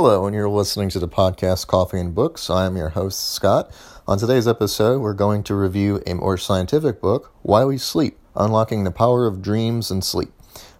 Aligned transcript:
Hello, 0.00 0.26
and 0.26 0.36
you're 0.36 0.48
listening 0.48 0.88
to 0.90 1.00
the 1.00 1.08
podcast 1.08 1.66
Coffee 1.66 1.98
and 1.98 2.14
Books. 2.14 2.50
I 2.50 2.66
am 2.66 2.76
your 2.76 2.90
host, 2.90 3.32
Scott. 3.32 3.68
On 4.06 4.16
today's 4.16 4.46
episode, 4.46 5.00
we're 5.00 5.12
going 5.12 5.42
to 5.42 5.56
review 5.56 6.00
a 6.06 6.14
more 6.14 6.38
scientific 6.38 7.00
book, 7.00 7.34
Why 7.42 7.64
We 7.64 7.78
Sleep 7.78 8.16
Unlocking 8.36 8.84
the 8.84 8.92
Power 8.92 9.26
of 9.26 9.42
Dreams 9.42 9.90
and 9.90 10.04
Sleep, 10.04 10.30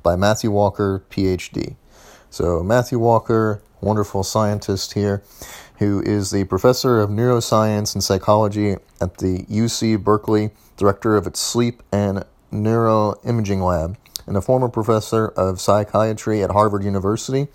by 0.04 0.14
Matthew 0.14 0.52
Walker, 0.52 1.02
PhD. 1.10 1.74
So, 2.30 2.62
Matthew 2.62 3.00
Walker, 3.00 3.60
wonderful 3.80 4.22
scientist 4.22 4.94
here, 4.94 5.24
who 5.78 6.00
is 6.00 6.30
the 6.30 6.44
professor 6.44 7.00
of 7.00 7.10
neuroscience 7.10 7.96
and 7.96 8.04
psychology 8.04 8.76
at 9.00 9.18
the 9.18 9.42
UC 9.50 10.04
Berkeley, 10.04 10.52
director 10.76 11.16
of 11.16 11.26
its 11.26 11.40
sleep 11.40 11.82
and 11.90 12.24
neuroimaging 12.52 13.66
lab, 13.66 13.98
and 14.28 14.36
a 14.36 14.40
former 14.40 14.68
professor 14.68 15.26
of 15.26 15.60
psychiatry 15.60 16.40
at 16.40 16.50
Harvard 16.50 16.84
University 16.84 17.48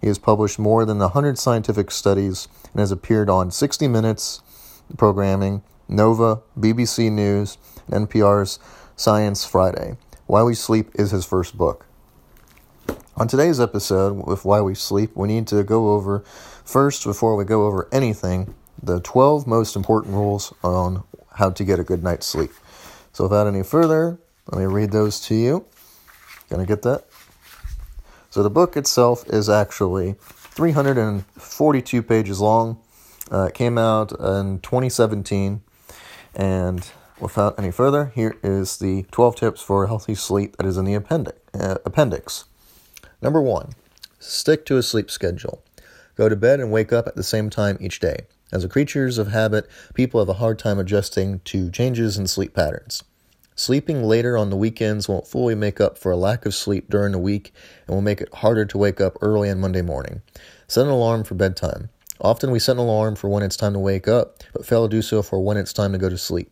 he 0.00 0.06
has 0.06 0.18
published 0.18 0.58
more 0.58 0.84
than 0.84 0.98
100 0.98 1.38
scientific 1.38 1.90
studies 1.90 2.48
and 2.72 2.80
has 2.80 2.90
appeared 2.90 3.28
on 3.28 3.50
60 3.50 3.88
Minutes 3.88 4.42
programming, 4.96 5.62
Nova, 5.88 6.40
BBC 6.58 7.10
News, 7.10 7.58
and 7.90 8.08
NPR's 8.08 8.58
Science 8.96 9.44
Friday. 9.44 9.96
Why 10.26 10.42
We 10.42 10.54
Sleep 10.54 10.90
is 10.94 11.10
his 11.10 11.24
first 11.24 11.56
book. 11.56 11.86
On 13.16 13.28
today's 13.28 13.60
episode 13.60 14.26
with 14.26 14.44
Why 14.44 14.60
We 14.60 14.74
Sleep, 14.74 15.10
we 15.14 15.28
need 15.28 15.46
to 15.48 15.62
go 15.62 15.90
over, 15.94 16.20
first, 16.64 17.04
before 17.04 17.36
we 17.36 17.44
go 17.44 17.66
over 17.66 17.88
anything, 17.92 18.54
the 18.82 19.00
12 19.00 19.46
most 19.46 19.76
important 19.76 20.14
rules 20.14 20.54
on 20.62 21.04
how 21.34 21.50
to 21.50 21.64
get 21.64 21.78
a 21.78 21.84
good 21.84 22.02
night's 22.02 22.26
sleep. 22.26 22.52
So, 23.12 23.24
without 23.24 23.46
any 23.46 23.62
further, 23.62 24.18
let 24.50 24.60
me 24.60 24.66
read 24.66 24.92
those 24.92 25.20
to 25.26 25.34
you. 25.34 25.66
Gonna 26.48 26.66
get 26.66 26.82
that? 26.82 27.04
So 28.30 28.44
the 28.44 28.50
book 28.50 28.76
itself 28.76 29.24
is 29.28 29.50
actually 29.50 30.14
342 30.20 32.02
pages 32.02 32.40
long. 32.40 32.80
Uh, 33.30 33.46
it 33.46 33.54
came 33.54 33.76
out 33.76 34.12
in 34.12 34.60
2017. 34.60 35.62
And 36.36 36.88
without 37.18 37.58
any 37.58 37.72
further, 37.72 38.12
here 38.14 38.36
is 38.44 38.78
the 38.78 39.04
12 39.10 39.34
tips 39.34 39.60
for 39.60 39.88
healthy 39.88 40.14
sleep 40.14 40.56
that 40.56 40.66
is 40.66 40.76
in 40.76 40.84
the 40.84 40.94
appendix. 40.94 41.38
Uh, 41.52 41.78
appendix. 41.84 42.44
Number 43.20 43.42
one, 43.42 43.70
stick 44.20 44.64
to 44.66 44.76
a 44.76 44.82
sleep 44.82 45.10
schedule. 45.10 45.64
Go 46.14 46.28
to 46.28 46.36
bed 46.36 46.60
and 46.60 46.70
wake 46.70 46.92
up 46.92 47.08
at 47.08 47.16
the 47.16 47.24
same 47.24 47.50
time 47.50 47.78
each 47.80 47.98
day. 47.98 48.26
As 48.52 48.62
a 48.62 48.68
creatures 48.68 49.18
of 49.18 49.28
habit, 49.28 49.66
people 49.94 50.20
have 50.20 50.28
a 50.28 50.34
hard 50.34 50.58
time 50.58 50.78
adjusting 50.78 51.40
to 51.40 51.70
changes 51.70 52.16
in 52.16 52.28
sleep 52.28 52.54
patterns. 52.54 53.02
Sleeping 53.60 54.02
later 54.02 54.38
on 54.38 54.48
the 54.48 54.56
weekends 54.56 55.06
won't 55.06 55.26
fully 55.26 55.54
make 55.54 55.82
up 55.82 55.98
for 55.98 56.10
a 56.10 56.16
lack 56.16 56.46
of 56.46 56.54
sleep 56.54 56.88
during 56.88 57.12
the 57.12 57.18
week 57.18 57.52
and 57.86 57.94
will 57.94 58.00
make 58.00 58.22
it 58.22 58.32
harder 58.36 58.64
to 58.64 58.78
wake 58.78 59.02
up 59.02 59.18
early 59.20 59.50
on 59.50 59.60
Monday 59.60 59.82
morning. 59.82 60.22
Set 60.66 60.86
an 60.86 60.90
alarm 60.90 61.24
for 61.24 61.34
bedtime. 61.34 61.90
Often 62.22 62.52
we 62.52 62.58
set 62.58 62.76
an 62.76 62.78
alarm 62.78 63.16
for 63.16 63.28
when 63.28 63.42
it's 63.42 63.58
time 63.58 63.74
to 63.74 63.78
wake 63.78 64.08
up, 64.08 64.38
but 64.54 64.64
fail 64.64 64.88
to 64.88 64.96
do 64.96 65.02
so 65.02 65.20
for 65.20 65.44
when 65.44 65.58
it's 65.58 65.74
time 65.74 65.92
to 65.92 65.98
go 65.98 66.08
to 66.08 66.16
sleep. 66.16 66.50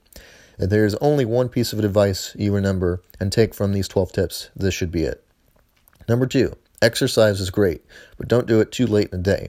If 0.59 0.69
there 0.69 0.85
is 0.85 0.97
only 0.97 1.25
one 1.25 1.49
piece 1.49 1.73
of 1.73 1.79
advice 1.79 2.37
you 2.39 2.55
remember 2.55 3.01
and 3.19 3.33
take 3.33 3.55
from 3.55 3.73
these 3.73 3.89
12 3.89 4.13
tips, 4.13 4.51
this 4.55 4.75
should 4.75 4.93
be 4.93 5.05
it. 5.05 5.25
Number 6.11 6.27
two, 6.27 6.57
exercise 6.83 7.41
is 7.41 7.49
great, 7.49 7.87
but 8.19 8.29
don't 8.29 8.47
do 8.47 8.61
it 8.61 8.71
too 8.71 8.87
late 8.87 9.09
in 9.15 9.23
the 9.23 9.35
day. 9.35 9.49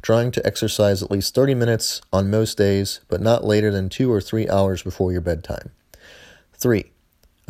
Trying 0.00 0.30
to 0.30 0.46
exercise 0.46 1.02
at 1.02 1.10
least 1.10 1.34
30 1.34 1.56
minutes 1.56 2.02
on 2.12 2.30
most 2.30 2.56
days, 2.56 3.00
but 3.08 3.20
not 3.20 3.42
later 3.42 3.72
than 3.72 3.88
two 3.88 4.12
or 4.12 4.20
three 4.20 4.48
hours 4.48 4.84
before 4.84 5.10
your 5.10 5.20
bedtime. 5.20 5.72
Three, 6.52 6.92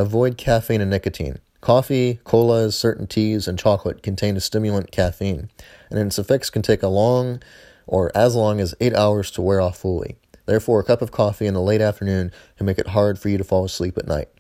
Avoid 0.01 0.39
caffeine 0.39 0.81
and 0.81 0.91
nicotine. 0.91 1.41
Coffee, 1.61 2.21
colas, 2.25 2.75
certain 2.75 3.07
teas, 3.07 3.47
and 3.47 3.59
chocolate 3.59 4.03
contain 4.03 4.35
a 4.35 4.41
stimulant 4.41 4.91
caffeine, 4.91 5.51
and 5.91 5.99
its 5.99 6.19
effects 6.19 6.49
can 6.49 6.63
take 6.63 6.83
a 6.83 6.89
long 6.89 7.43
or 7.87 8.11
as 8.15 8.35
long 8.35 8.61
as 8.61 8.75
eight 8.81 8.95
hours 8.95 9.31
to 9.33 9.43
wear 9.43 9.61
off 9.61 9.77
fully. 9.77 10.17
Therefore, 10.47 10.81
a 10.81 10.85
cup 10.85 11.03
of 11.03 11.13
coffee 11.13 11.45
in 11.45 11.53
the 11.53 11.61
late 11.61 11.83
afternoon 11.83 12.33
can 12.57 12.65
make 12.65 12.79
it 12.79 12.89
hard 12.89 13.19
for 13.19 13.29
you 13.29 13.37
to 13.37 13.45
fall 13.45 13.63
asleep 13.63 13.99
at 13.99 14.09
night. 14.09 14.31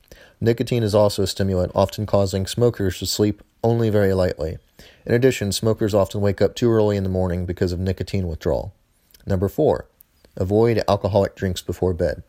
Nicotine 0.40 0.82
is 0.82 0.94
also 0.94 1.24
a 1.24 1.26
stimulant, 1.26 1.72
often 1.74 2.06
causing 2.06 2.46
smokers 2.46 2.98
to 2.98 3.04
sleep 3.04 3.42
only 3.62 3.90
very 3.90 4.14
lightly. 4.14 4.56
In 5.04 5.12
addition, 5.12 5.52
smokers 5.52 5.92
often 5.92 6.22
wake 6.22 6.40
up 6.40 6.54
too 6.54 6.70
early 6.72 6.96
in 6.96 7.02
the 7.02 7.10
morning 7.10 7.44
because 7.44 7.70
of 7.70 7.78
nicotine 7.78 8.28
withdrawal. 8.28 8.72
Number 9.26 9.50
four, 9.50 9.88
avoid 10.38 10.82
alcoholic 10.88 11.36
drinks 11.36 11.60
before 11.60 11.92
bed. 11.92 12.22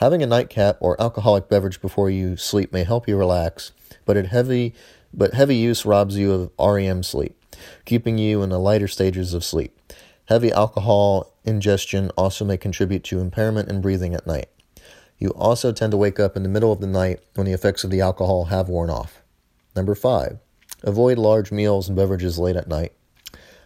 Having 0.00 0.22
a 0.22 0.26
nightcap 0.26 0.78
or 0.80 0.98
alcoholic 0.98 1.50
beverage 1.50 1.82
before 1.82 2.08
you 2.08 2.34
sleep 2.34 2.72
may 2.72 2.84
help 2.84 3.06
you 3.06 3.18
relax, 3.18 3.72
but 4.06 4.16
it 4.16 4.28
heavy 4.28 4.74
but 5.12 5.34
heavy 5.34 5.56
use 5.56 5.84
robs 5.84 6.16
you 6.16 6.32
of 6.32 6.50
REM 6.58 7.02
sleep, 7.02 7.36
keeping 7.84 8.16
you 8.16 8.40
in 8.42 8.48
the 8.48 8.58
lighter 8.58 8.88
stages 8.88 9.34
of 9.34 9.44
sleep. 9.44 9.78
Heavy 10.24 10.50
alcohol 10.52 11.34
ingestion 11.44 12.10
also 12.16 12.46
may 12.46 12.56
contribute 12.56 13.04
to 13.04 13.20
impairment 13.20 13.68
in 13.68 13.82
breathing 13.82 14.14
at 14.14 14.26
night. 14.26 14.48
You 15.18 15.32
also 15.32 15.70
tend 15.70 15.90
to 15.90 15.98
wake 15.98 16.18
up 16.18 16.34
in 16.34 16.44
the 16.44 16.48
middle 16.48 16.72
of 16.72 16.80
the 16.80 16.86
night 16.86 17.20
when 17.34 17.44
the 17.44 17.52
effects 17.52 17.84
of 17.84 17.90
the 17.90 18.00
alcohol 18.00 18.46
have 18.46 18.70
worn 18.70 18.88
off. 18.88 19.20
Number 19.76 19.94
5. 19.94 20.38
Avoid 20.82 21.18
large 21.18 21.52
meals 21.52 21.88
and 21.88 21.96
beverages 21.96 22.38
late 22.38 22.56
at 22.56 22.68
night. 22.68 22.94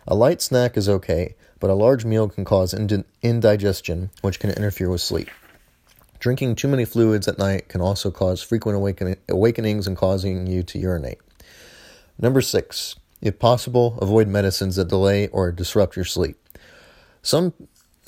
A 0.09 0.17
light 0.17 0.43
snack 0.43 0.77
is 0.77 0.89
okay, 0.89 1.37
but 1.61 1.71
a 1.71 1.75
large 1.75 2.05
meal 2.05 2.28
can 2.28 2.44
cause 2.44 2.75
indigestion, 2.75 4.11
which 4.21 4.41
can 4.41 4.50
interfere 4.50 4.91
with 4.91 5.00
sleep. 5.00 5.28
Drinking 6.19 6.55
too 6.55 6.69
many 6.69 6.85
fluids 6.85 7.29
at 7.29 7.39
night 7.39 7.69
can 7.69 7.81
also 7.81 8.11
cause 8.11 8.43
frequent 8.43 8.77
awaken- 8.77 9.17
awakenings 9.29 9.87
and 9.87 9.97
causing 9.97 10.47
you 10.47 10.63
to 10.63 10.79
urinate. 10.79 11.19
Number 12.19 12.41
six, 12.41 12.97
if 13.21 13.39
possible, 13.39 13.99
avoid 14.01 14.29
medicines 14.29 14.77
that 14.77 14.89
delay 14.89 15.29
or 15.29 15.51
disrupt 15.53 15.97
your 15.97 16.05
sleep. 16.05 16.37
Some 17.23 17.53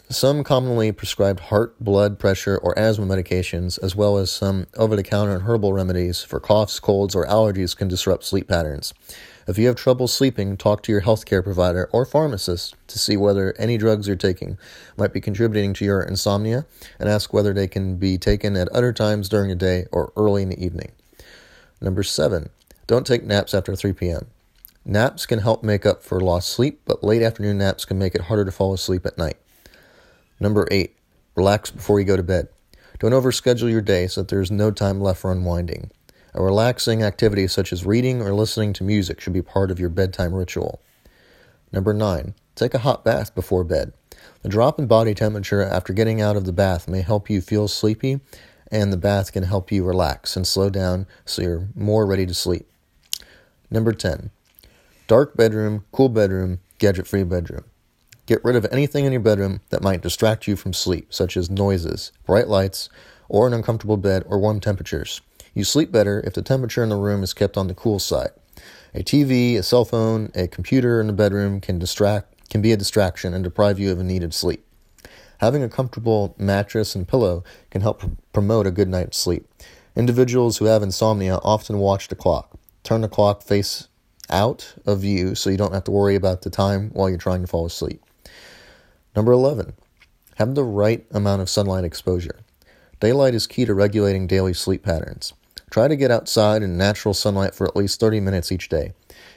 some 0.09 0.45
commonly 0.45 0.93
prescribed 0.93 1.41
heart, 1.41 1.75
blood 1.81 2.17
pressure, 2.17 2.57
or 2.57 2.79
asthma 2.79 3.07
medications, 3.07 3.77
as 3.83 3.97
well 3.97 4.19
as 4.19 4.31
some 4.31 4.69
over 4.77 4.95
the 4.95 5.03
counter 5.03 5.33
and 5.35 5.43
herbal 5.43 5.73
remedies 5.73 6.23
for 6.23 6.39
coughs, 6.39 6.79
colds, 6.79 7.17
or 7.17 7.27
allergies, 7.27 7.77
can 7.77 7.89
disrupt 7.89 8.23
sleep 8.23 8.47
patterns. 8.47 8.95
If 9.49 9.59
you 9.59 9.69
have 9.69 9.77
trouble 9.77 10.09
sleeping, 10.09 10.57
talk 10.57 10.83
to 10.83 10.93
your 10.93 11.03
healthcare 11.03 11.43
provider 11.43 11.89
or 11.93 12.05
pharmacist 12.05 12.75
to 12.89 12.99
see 12.99 13.17
whether 13.17 13.55
any 13.57 13.79
drugs 13.79 14.09
you're 14.09 14.17
taking 14.17 14.59
might 14.97 15.13
be 15.13 15.21
contributing 15.21 15.73
to 15.75 15.85
your 15.85 16.03
insomnia 16.03 16.67
and 16.99 17.09
ask 17.09 17.33
whether 17.33 17.53
they 17.53 17.69
can 17.69 17.97
be 17.97 18.19
taken 18.19 18.57
at 18.57 18.69
other 18.71 18.93
times 18.93 19.29
during 19.29 19.49
the 19.49 19.55
day 19.55 19.87
or 19.93 20.13
early 20.17 20.43
in 20.43 20.49
the 20.49 20.65
evening. 20.65 20.91
Number 21.81 22.03
seven, 22.03 22.51
don't 22.89 23.07
take 23.07 23.23
naps 23.23 23.55
after 23.55 23.77
3 23.77 23.93
p.m. 23.93 24.27
Naps 24.85 25.27
can 25.27 25.39
help 25.39 25.63
make 25.63 25.87
up 25.87 26.03
for 26.03 26.21
lost 26.21 26.49
sleep, 26.51 26.81
but 26.85 27.05
late 27.05 27.23
afternoon 27.23 27.59
naps 27.59 27.85
can 27.85 27.99
make 27.99 28.17
it 28.17 28.23
harder 28.23 28.45
to 28.45 28.53
fall 28.53 28.73
asleep 28.73 29.07
at 29.07 29.19
night. 29.19 29.37
Number 30.41 30.67
eight, 30.73 30.97
relax 31.37 31.71
before 31.71 32.01
you 32.01 32.07
go 32.07 32.17
to 32.17 32.23
bed. 32.25 32.49
Don't 32.99 33.13
overschedule 33.13 33.71
your 33.71 33.81
day 33.81 34.09
so 34.09 34.23
that 34.23 34.29
there's 34.29 34.51
no 34.51 34.73
time 34.73 35.01
left 35.01 35.21
for 35.21 35.31
unwinding. 35.31 35.93
A 36.37 36.43
relaxing 36.43 37.03
activity 37.03 37.49
such 37.49 37.73
as 37.73 37.87
reading 37.87 38.21
or 38.21 38.35
listening 38.35 38.75
to 38.75 38.85
music 38.85 39.23
should 39.23 39.33
be 39.33 39.41
part 39.41 39.71
of 39.71 39.81
your 39.81 39.89
bedtime 39.89 40.35
ritual. 40.35 40.83
Number 41.73 41.95
9. 41.95 42.35
Take 42.55 42.75
a 42.75 42.81
hot 42.81 43.07
bath 43.07 43.35
before 43.35 43.65
bed. 43.65 43.95
The 44.43 44.51
drop 44.51 44.79
in 44.79 44.87
body 44.87 45.15
temperature 45.15 45.63
after 45.63 45.95
getting 45.95 46.21
out 46.21 46.37
of 46.37 46.45
the 46.45 46.53
bath 46.53 46.89
may 46.89 47.01
help 47.01 47.31
you 47.31 47.41
feel 47.41 47.69
sleepy, 47.69 48.21
and 48.71 48.93
the 48.93 48.99
bath 48.99 49.33
can 49.33 49.45
help 49.45 49.73
you 49.73 49.83
relax 49.83 50.37
and 50.37 50.47
slow 50.47 50.69
down 50.69 51.07
so 51.25 51.41
you're 51.41 51.69
more 51.75 52.05
ready 52.05 52.27
to 52.27 52.35
sleep. 52.35 52.69
Number 53.71 53.95
10. 53.95 54.31
Dark 55.07 55.39
bedroom, 55.39 55.87
cool 55.91 56.11
bedroom, 56.11 56.61
gadget 56.79 57.07
free 57.07 57.25
bedroom. 57.25 57.65
Get 58.27 58.45
rid 58.45 58.57
of 58.57 58.67
anything 58.71 59.07
in 59.07 59.13
your 59.13 59.23
bedroom 59.23 59.63
that 59.71 59.83
might 59.83 60.03
distract 60.03 60.47
you 60.47 60.55
from 60.55 60.75
sleep, 60.75 61.15
such 61.15 61.35
as 61.35 61.49
noises, 61.49 62.13
bright 62.27 62.49
lights, 62.49 62.91
or 63.27 63.47
an 63.47 63.55
uncomfortable 63.55 63.97
bed 63.97 64.23
or 64.27 64.39
warm 64.39 64.61
temperatures. 64.61 65.23
You 65.57 65.65
sleep 65.65 65.91
better 65.91 66.23
if 66.27 66.35
the 66.35 66.43
temperature 66.43 66.83
in 66.83 66.91
the 66.91 66.97
room 66.97 67.23
is 67.23 67.33
kept 67.33 67.57
on 67.57 67.67
the 67.67 67.73
cool 67.73 67.99
side. 67.99 68.29
A 68.95 69.03
TV, 69.03 69.57
a 69.57 69.63
cell 69.63 69.87
phone, 69.87 70.31
a 70.35 70.47
computer 70.47 71.01
in 71.01 71.07
the 71.07 71.15
bedroom 71.15 71.63
can 71.63 71.79
distract 71.79 72.51
can 72.51 72.61
be 72.61 72.73
a 72.73 72.77
distraction 72.77 73.33
and 73.33 73.43
deprive 73.43 73.79
you 73.79 73.91
of 73.91 73.99
a 73.99 74.05
needed 74.05 74.35
sleep. 74.35 74.67
Having 75.39 75.63
a 75.63 75.71
comfortable 75.71 76.35
mattress 76.37 76.95
and 76.95 77.09
pillow 77.09 77.43
can 77.71 77.81
help 77.81 78.01
pr- 78.01 78.07
promote 78.35 78.67
a 78.67 78.71
good 78.71 78.91
night's 78.91 79.17
sleep. 79.17 79.49
Individuals 79.97 80.59
who 80.59 80.67
have 80.67 80.83
insomnia 80.83 81.37
often 81.43 81.79
watch 81.79 82.09
the 82.09 82.15
clock. 82.15 82.59
Turn 82.83 83.01
the 83.01 83.09
clock 83.09 83.43
face 83.43 83.89
out 84.29 84.75
of 84.85 85.01
view 85.01 85.35
so 85.35 85.49
you 85.49 85.57
don't 85.57 85.73
have 85.73 85.85
to 85.85 85.91
worry 85.91 86.17
about 86.17 86.43
the 86.43 86.51
time 86.51 86.91
while 86.91 87.09
you're 87.09 87.17
trying 87.17 87.41
to 87.41 87.47
fall 87.47 87.65
asleep. 87.65 88.05
Number 89.17 89.33
11. 89.33 89.73
Have 90.35 90.55
the 90.55 90.65
right 90.65 91.07
amount 91.13 91.41
of 91.41 91.49
sunlight 91.49 91.85
exposure. 91.85 92.41
Daylight 93.01 93.35
is 93.35 93.47
key 93.47 93.65
to 93.65 93.73
regulating 93.73 94.27
daily 94.27 94.53
sleep 94.53 94.83
patterns. 94.83 95.33
Try 95.71 95.89
to 95.89 95.97
get 95.97 96.11
outside 96.11 96.63
in 96.63 96.79
natural 96.79 97.13
sunlight 97.13 97.55
for 97.55 97.67
at 97.67 97.77
least 97.77 97.99
30 97.99 98.21
minutes 98.21 98.53
each 98.53 98.69
day. 98.69 98.93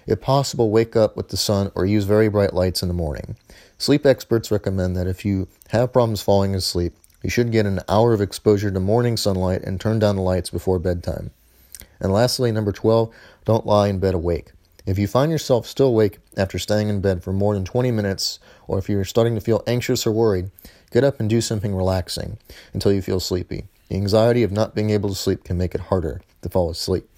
If 0.06 0.22
possible, 0.22 0.70
wake 0.70 0.96
up 0.96 1.18
with 1.18 1.30
the 1.30 1.38
sun 1.38 1.72
or 1.76 1.86
use 1.86 2.06
very 2.06 2.30
bright 2.30 2.54
lights 2.54 2.82
in 2.82 2.88
the 2.88 2.94
morning. 2.94 3.36
Sleep 3.78 4.06
experts 4.06 4.52
recommend 4.52 4.96
that 4.96 5.08
if 5.08 5.26
you 5.26 5.48
have 5.70 5.92
problems 5.92 6.22
falling 6.22 6.54
asleep, 6.54 6.96
you 7.24 7.30
should 7.30 7.52
get 7.52 7.66
an 7.66 7.82
hour 7.90 8.14
of 8.14 8.22
exposure 8.22 8.72
to 8.72 8.80
morning 8.80 9.18
sunlight 9.18 9.64
and 9.64 9.80
turn 9.80 10.00
down 10.00 10.16
the 10.16 10.22
lights 10.22 10.50
before 10.50 10.80
bedtime. 10.80 11.32
And 12.00 12.14
lastly, 12.14 12.52
number 12.52 12.72
12, 12.72 13.14
don't 13.46 13.66
lie 13.66 13.88
in 13.88 14.00
bed 14.00 14.14
awake. 14.14 14.52
If 14.86 14.98
you 14.98 15.08
find 15.08 15.32
yourself 15.32 15.68
still 15.68 15.88
awake 15.88 16.20
after 16.38 16.58
staying 16.58 16.90
in 16.90 17.02
bed 17.02 17.24
for 17.24 17.34
more 17.34 17.54
than 17.54 17.66
20 17.66 17.92
minutes, 17.92 18.40
or 18.68 18.78
if 18.78 18.88
you're 18.88 19.04
starting 19.04 19.36
to 19.36 19.42
feel 19.42 19.64
anxious 19.68 20.08
or 20.08 20.12
worried, 20.12 20.52
get 20.92 21.04
up 21.04 21.20
and 21.20 21.30
do 21.30 21.42
something 21.42 21.76
relaxing 21.76 22.38
until 22.74 22.92
you 22.92 23.02
feel 23.02 23.20
sleepy. 23.20 23.69
The 23.90 23.96
anxiety 23.96 24.44
of 24.44 24.52
not 24.52 24.76
being 24.76 24.92
able 24.92 25.10
to 25.10 25.16
sleep 25.16 25.44
can 25.44 25.58
make 25.58 25.76
it 25.76 25.82
harder 25.82 26.22
to 26.42 26.50
fall 26.50 26.70
asleep. 26.70 27.10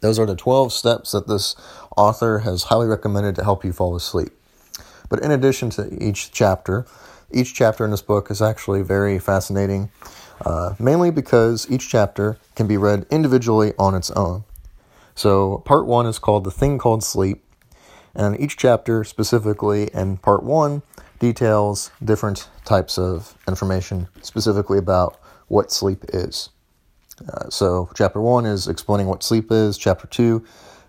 Those 0.00 0.18
are 0.18 0.26
the 0.26 0.36
12 0.36 0.72
steps 0.72 1.12
that 1.12 1.28
this 1.28 1.54
author 1.96 2.40
has 2.40 2.64
highly 2.64 2.86
recommended 2.86 3.36
to 3.36 3.44
help 3.44 3.64
you 3.64 3.72
fall 3.72 3.94
asleep. 3.94 4.30
But 5.08 5.20
in 5.20 5.30
addition 5.30 5.70
to 5.70 6.02
each 6.02 6.32
chapter, 6.32 6.86
each 7.30 7.54
chapter 7.54 7.84
in 7.84 7.90
this 7.90 8.02
book 8.02 8.30
is 8.30 8.40
actually 8.40 8.82
very 8.82 9.18
fascinating, 9.18 9.90
uh, 10.44 10.74
mainly 10.78 11.10
because 11.10 11.70
each 11.70 11.88
chapter 11.88 12.38
can 12.54 12.66
be 12.66 12.76
read 12.76 13.06
individually 13.10 13.72
on 13.78 13.94
its 13.94 14.10
own. 14.12 14.44
So, 15.14 15.58
part 15.64 15.86
one 15.86 16.06
is 16.06 16.18
called 16.18 16.44
The 16.44 16.50
Thing 16.50 16.78
Called 16.78 17.04
Sleep, 17.04 17.44
and 18.14 18.38
each 18.40 18.56
chapter 18.56 19.04
specifically 19.04 19.90
in 19.92 20.16
part 20.16 20.42
one 20.42 20.82
details 21.18 21.90
different 22.02 22.48
types 22.64 22.98
of 22.98 23.36
information 23.46 24.08
specifically 24.22 24.78
about 24.78 25.16
what 25.48 25.70
sleep 25.70 26.04
is. 26.08 26.50
Uh, 27.32 27.48
so, 27.50 27.90
chapter 27.94 28.20
one 28.20 28.46
is 28.46 28.68
explaining 28.68 29.06
what 29.06 29.22
sleep 29.22 29.50
is, 29.50 29.78
chapter 29.78 30.06
two 30.06 30.44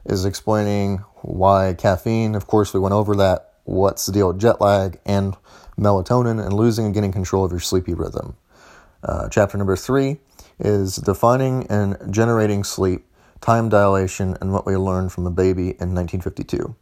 is 0.05 0.25
explaining 0.25 0.97
why 1.21 1.73
caffeine, 1.77 2.35
of 2.35 2.47
course, 2.47 2.73
we 2.73 2.79
went 2.79 2.94
over 2.94 3.15
that 3.15 3.53
what's 3.65 4.05
the 4.05 4.11
deal 4.11 4.27
with 4.27 4.39
jet 4.39 4.59
lag 4.59 5.00
and 5.05 5.35
melatonin 5.77 6.44
and 6.44 6.53
losing 6.53 6.85
and 6.85 6.94
getting 6.94 7.11
control 7.11 7.45
of 7.45 7.51
your 7.51 7.59
sleepy 7.59 7.94
rhythm. 7.94 8.35
Uh, 9.03 9.27
chapter 9.29 9.57
number 9.57 9.75
three 9.75 10.17
is 10.59 10.95
defining 10.97 11.65
and 11.67 11.97
generating 12.13 12.63
sleep, 12.63 13.06
time 13.41 13.69
dilation, 13.69 14.38
and 14.41 14.53
what 14.53 14.65
we 14.65 14.75
learned 14.75 15.11
from 15.11 15.25
a 15.25 15.31
baby 15.31 15.69
in 15.79 15.94
1952. 15.94 16.75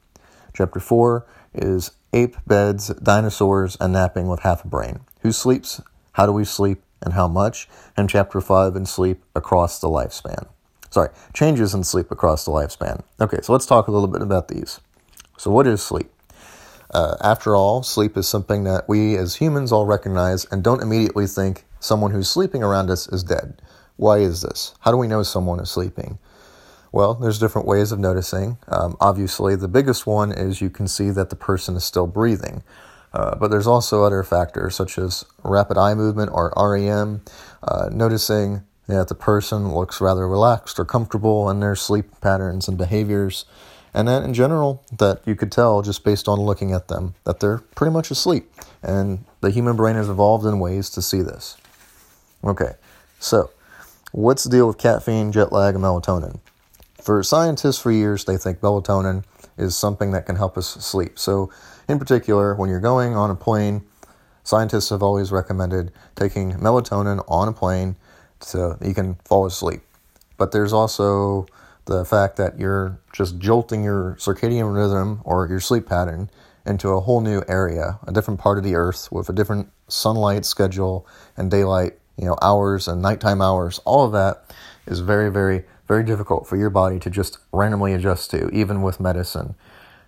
Chapter 0.53 0.79
four 0.79 1.25
is 1.53 1.91
ape 2.13 2.35
beds, 2.45 2.89
dinosaurs, 2.89 3.77
and 3.79 3.93
napping 3.93 4.27
with 4.27 4.41
half 4.41 4.65
a 4.65 4.67
brain. 4.67 5.01
Who 5.21 5.31
sleeps? 5.31 5.81
How 6.13 6.25
do 6.25 6.31
we 6.31 6.43
sleep? 6.43 6.81
And 7.01 7.13
how 7.13 7.27
much? 7.27 7.67
And 7.97 8.09
chapter 8.09 8.41
five 8.41 8.75
in 8.75 8.85
sleep 8.85 9.23
across 9.35 9.79
the 9.79 9.87
lifespan. 9.87 10.47
Sorry, 10.91 11.09
changes 11.33 11.73
in 11.73 11.83
sleep 11.83 12.11
across 12.11 12.45
the 12.45 12.51
lifespan. 12.51 13.03
Okay, 13.19 13.39
so 13.41 13.53
let's 13.53 13.65
talk 13.65 13.87
a 13.87 13.91
little 13.91 14.09
bit 14.09 14.21
about 14.21 14.49
these. 14.49 14.79
So, 15.37 15.49
what 15.49 15.65
is 15.65 15.81
sleep? 15.81 16.11
Uh, 16.91 17.15
after 17.21 17.55
all, 17.55 17.81
sleep 17.81 18.17
is 18.17 18.27
something 18.27 18.65
that 18.65 18.89
we 18.89 19.15
as 19.15 19.35
humans 19.35 19.71
all 19.71 19.85
recognize 19.85 20.45
and 20.45 20.63
don't 20.63 20.81
immediately 20.81 21.25
think 21.25 21.65
someone 21.79 22.11
who's 22.11 22.29
sleeping 22.29 22.61
around 22.61 22.89
us 22.89 23.07
is 23.07 23.23
dead. 23.23 23.61
Why 23.95 24.17
is 24.17 24.41
this? 24.41 24.75
How 24.81 24.91
do 24.91 24.97
we 24.97 25.07
know 25.07 25.23
someone 25.23 25.61
is 25.61 25.71
sleeping? 25.71 26.19
Well, 26.91 27.13
there's 27.13 27.39
different 27.39 27.67
ways 27.67 27.93
of 27.93 27.99
noticing. 27.99 28.57
Um, 28.67 28.97
obviously, 28.99 29.55
the 29.55 29.69
biggest 29.69 30.05
one 30.05 30.33
is 30.33 30.59
you 30.59 30.69
can 30.69 30.87
see 30.89 31.09
that 31.11 31.29
the 31.29 31.37
person 31.37 31.77
is 31.77 31.85
still 31.85 32.07
breathing. 32.07 32.63
Uh, 33.13 33.35
but 33.35 33.49
there's 33.49 33.67
also 33.67 34.03
other 34.03 34.23
factors 34.23 34.75
such 34.75 34.97
as 34.97 35.25
rapid 35.43 35.77
eye 35.77 35.93
movement 35.93 36.31
or 36.33 36.53
REM, 36.55 37.21
uh, 37.63 37.89
noticing 37.91 38.63
that 38.87 39.07
the 39.07 39.15
person 39.15 39.73
looks 39.73 40.01
rather 40.01 40.27
relaxed 40.27 40.79
or 40.79 40.85
comfortable 40.85 41.49
in 41.49 41.59
their 41.59 41.75
sleep 41.75 42.19
patterns 42.21 42.67
and 42.67 42.77
behaviors. 42.77 43.45
And 43.93 44.07
that 44.07 44.23
in 44.23 44.33
general 44.33 44.83
that 44.97 45.21
you 45.25 45.35
could 45.35 45.51
tell 45.51 45.81
just 45.81 46.03
based 46.03 46.29
on 46.29 46.39
looking 46.39 46.71
at 46.71 46.87
them 46.87 47.15
that 47.25 47.41
they're 47.41 47.59
pretty 47.75 47.91
much 47.91 48.09
asleep. 48.09 48.49
And 48.81 49.25
the 49.41 49.51
human 49.51 49.75
brain 49.75 49.95
has 49.95 50.07
evolved 50.07 50.45
in 50.45 50.59
ways 50.59 50.89
to 50.91 51.01
see 51.01 51.21
this. 51.21 51.57
Okay 52.43 52.73
so 53.21 53.51
what's 54.11 54.43
the 54.43 54.49
deal 54.49 54.67
with 54.67 54.77
caffeine 54.77 55.31
jet 55.31 55.53
lag 55.53 55.75
and 55.75 55.83
melatonin 55.83 56.39
for 57.01 57.23
scientists 57.23 57.79
for 57.79 57.91
years 57.91 58.25
they 58.25 58.37
think 58.37 58.59
melatonin 58.61 59.23
is 59.57 59.75
something 59.75 60.11
that 60.11 60.25
can 60.25 60.35
help 60.35 60.57
us 60.57 60.67
sleep 60.67 61.17
so 61.17 61.51
in 61.87 61.99
particular 61.99 62.55
when 62.55 62.69
you're 62.69 62.79
going 62.79 63.15
on 63.15 63.29
a 63.29 63.35
plane 63.35 63.83
scientists 64.43 64.89
have 64.89 65.03
always 65.03 65.31
recommended 65.31 65.91
taking 66.15 66.53
melatonin 66.53 67.23
on 67.27 67.47
a 67.47 67.53
plane 67.53 67.95
so 68.39 68.77
you 68.81 68.93
can 68.93 69.15
fall 69.25 69.45
asleep 69.45 69.81
but 70.37 70.51
there's 70.51 70.73
also 70.73 71.45
the 71.85 72.05
fact 72.05 72.37
that 72.37 72.59
you're 72.59 72.99
just 73.13 73.37
jolting 73.37 73.83
your 73.83 74.15
circadian 74.19 74.73
rhythm 74.73 75.21
or 75.23 75.47
your 75.47 75.59
sleep 75.59 75.87
pattern 75.87 76.29
into 76.65 76.89
a 76.89 76.99
whole 77.01 77.21
new 77.21 77.43
area, 77.47 77.99
a 78.07 78.11
different 78.11 78.39
part 78.39 78.57
of 78.57 78.63
the 78.63 78.75
earth 78.75 79.11
with 79.11 79.29
a 79.29 79.33
different 79.33 79.69
sunlight 79.87 80.45
schedule 80.45 81.07
and 81.35 81.49
daylight, 81.49 81.93
you 82.17 82.25
know, 82.25 82.37
hours 82.41 82.87
and 82.87 83.01
nighttime 83.01 83.41
hours. 83.41 83.79
All 83.85 84.05
of 84.05 84.11
that 84.11 84.45
is 84.85 84.99
very, 84.99 85.31
very, 85.31 85.63
very 85.91 86.03
difficult 86.05 86.47
for 86.47 86.55
your 86.55 86.69
body 86.69 86.97
to 86.97 87.09
just 87.09 87.37
randomly 87.51 87.91
adjust 87.93 88.31
to, 88.31 88.47
even 88.51 88.81
with 88.81 89.01
medicine. 89.01 89.55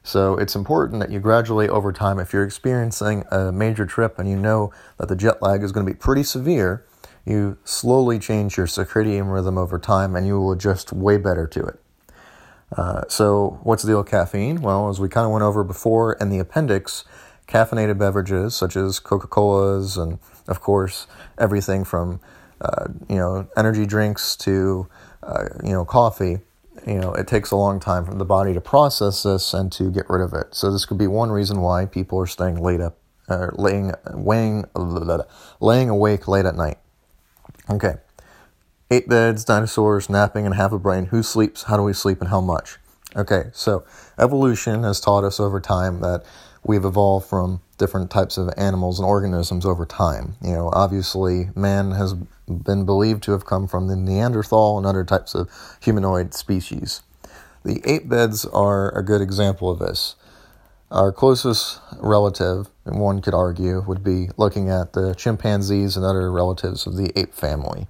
So 0.01 0.37
it's 0.37 0.55
important 0.55 1.01
that 1.01 1.11
you 1.11 1.19
gradually, 1.19 1.67
over 1.67 1.91
time, 1.91 2.19
if 2.19 2.31
you're 2.31 2.45
experiencing 2.45 3.25
a 3.29 3.51
major 3.51 3.85
trip 3.85 4.17
and 4.17 4.29
you 4.29 4.37
know 4.37 4.71
that 4.97 5.09
the 5.09 5.15
jet 5.17 5.41
lag 5.41 5.61
is 5.61 5.73
going 5.73 5.85
to 5.85 5.91
be 5.91 5.97
pretty 5.97 6.23
severe, 6.23 6.85
you 7.25 7.57
slowly 7.65 8.17
change 8.17 8.55
your 8.55 8.65
circadian 8.65 9.29
rhythm 9.33 9.57
over 9.57 9.77
time 9.77 10.15
and 10.15 10.25
you 10.25 10.39
will 10.39 10.53
adjust 10.53 10.93
way 10.93 11.17
better 11.17 11.45
to 11.47 11.65
it. 11.65 11.79
Uh, 12.77 13.01
so, 13.09 13.59
what's 13.63 13.83
the 13.83 13.89
deal 13.89 13.97
with 13.97 14.07
caffeine? 14.07 14.61
Well, 14.61 14.87
as 14.87 15.01
we 15.01 15.09
kind 15.09 15.25
of 15.25 15.33
went 15.33 15.43
over 15.43 15.65
before 15.65 16.13
in 16.13 16.29
the 16.29 16.39
appendix, 16.39 17.03
caffeinated 17.45 17.97
beverages 17.97 18.55
such 18.55 18.77
as 18.77 18.99
Coca 18.99 19.27
Cola's 19.27 19.97
and, 19.97 20.19
of 20.47 20.61
course, 20.61 21.07
everything 21.37 21.83
from 21.83 22.21
uh, 22.61 22.87
you 23.09 23.17
know 23.17 23.45
energy 23.57 23.85
drinks 23.85 24.37
to 24.37 24.87
uh, 25.25 25.49
you 25.63 25.71
know 25.71 25.85
coffee. 25.85 26.39
You 26.87 26.99
know, 26.99 27.13
it 27.13 27.27
takes 27.27 27.51
a 27.51 27.55
long 27.55 27.79
time 27.79 28.05
for 28.05 28.15
the 28.15 28.25
body 28.25 28.53
to 28.53 28.59
process 28.59 29.23
this 29.23 29.53
and 29.53 29.71
to 29.73 29.91
get 29.91 30.09
rid 30.09 30.21
of 30.21 30.33
it. 30.33 30.55
So 30.55 30.71
this 30.71 30.85
could 30.85 30.97
be 30.97 31.07
one 31.07 31.31
reason 31.31 31.61
why 31.61 31.85
people 31.85 32.19
are 32.19 32.25
staying 32.25 32.61
late 32.61 32.81
up, 32.81 32.97
uh, 33.29 33.49
laying, 33.53 33.93
weighing, 34.11 34.65
laying 35.59 35.89
awake 35.89 36.27
late 36.27 36.45
at 36.45 36.55
night. 36.55 36.79
Okay. 37.69 37.93
Ape 38.91 39.07
beds, 39.07 39.45
dinosaurs, 39.45 40.09
napping, 40.09 40.45
and 40.45 40.55
half 40.55 40.71
a 40.71 40.79
brain. 40.79 41.05
Who 41.05 41.23
sleeps? 41.23 41.63
How 41.63 41.77
do 41.77 41.83
we 41.83 41.93
sleep, 41.93 42.19
and 42.19 42.29
how 42.29 42.41
much? 42.41 42.79
Okay, 43.15 43.51
so 43.53 43.83
evolution 44.17 44.83
has 44.83 44.99
taught 44.99 45.23
us 45.23 45.39
over 45.39 45.59
time 45.59 46.01
that 46.01 46.23
we've 46.63 46.85
evolved 46.85 47.27
from 47.27 47.61
different 47.77 48.09
types 48.09 48.37
of 48.37 48.49
animals 48.57 48.99
and 48.99 49.07
organisms 49.07 49.65
over 49.65 49.85
time. 49.85 50.35
You 50.41 50.53
know, 50.53 50.69
obviously, 50.73 51.49
man 51.55 51.91
has 51.91 52.13
been 52.47 52.85
believed 52.85 53.23
to 53.23 53.31
have 53.31 53.45
come 53.45 53.67
from 53.67 53.87
the 53.87 53.95
Neanderthal 53.95 54.77
and 54.77 54.85
other 54.85 55.03
types 55.03 55.35
of 55.35 55.49
humanoid 55.81 56.33
species. 56.33 57.01
The 57.65 57.81
ape 57.85 58.09
beds 58.09 58.45
are 58.45 58.95
a 58.97 59.03
good 59.03 59.21
example 59.21 59.69
of 59.69 59.79
this. 59.79 60.15
Our 60.91 61.11
closest 61.11 61.79
relative, 61.97 62.69
one 62.83 63.21
could 63.21 63.33
argue, 63.33 63.81
would 63.81 64.03
be 64.03 64.29
looking 64.37 64.69
at 64.69 64.93
the 64.93 65.15
chimpanzees 65.15 65.97
and 65.97 66.05
other 66.05 66.31
relatives 66.31 66.85
of 66.85 66.97
the 66.97 67.11
ape 67.17 67.33
family. 67.33 67.87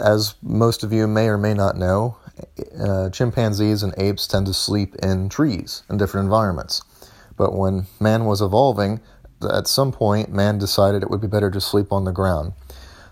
As 0.00 0.34
most 0.42 0.82
of 0.82 0.92
you 0.92 1.06
may 1.06 1.28
or 1.28 1.38
may 1.38 1.54
not 1.54 1.76
know, 1.76 2.16
uh, 2.78 3.10
chimpanzees 3.10 3.82
and 3.82 3.94
apes 3.98 4.26
tend 4.26 4.46
to 4.46 4.54
sleep 4.54 4.96
in 4.96 5.28
trees 5.28 5.82
in 5.88 5.98
different 5.98 6.24
environments. 6.24 6.82
But 7.40 7.56
when 7.56 7.86
man 7.98 8.26
was 8.26 8.42
evolving, 8.42 9.00
at 9.50 9.66
some 9.66 9.92
point, 9.92 10.30
man 10.30 10.58
decided 10.58 11.02
it 11.02 11.08
would 11.08 11.22
be 11.22 11.26
better 11.26 11.50
to 11.50 11.58
sleep 11.58 11.90
on 11.90 12.04
the 12.04 12.12
ground. 12.12 12.52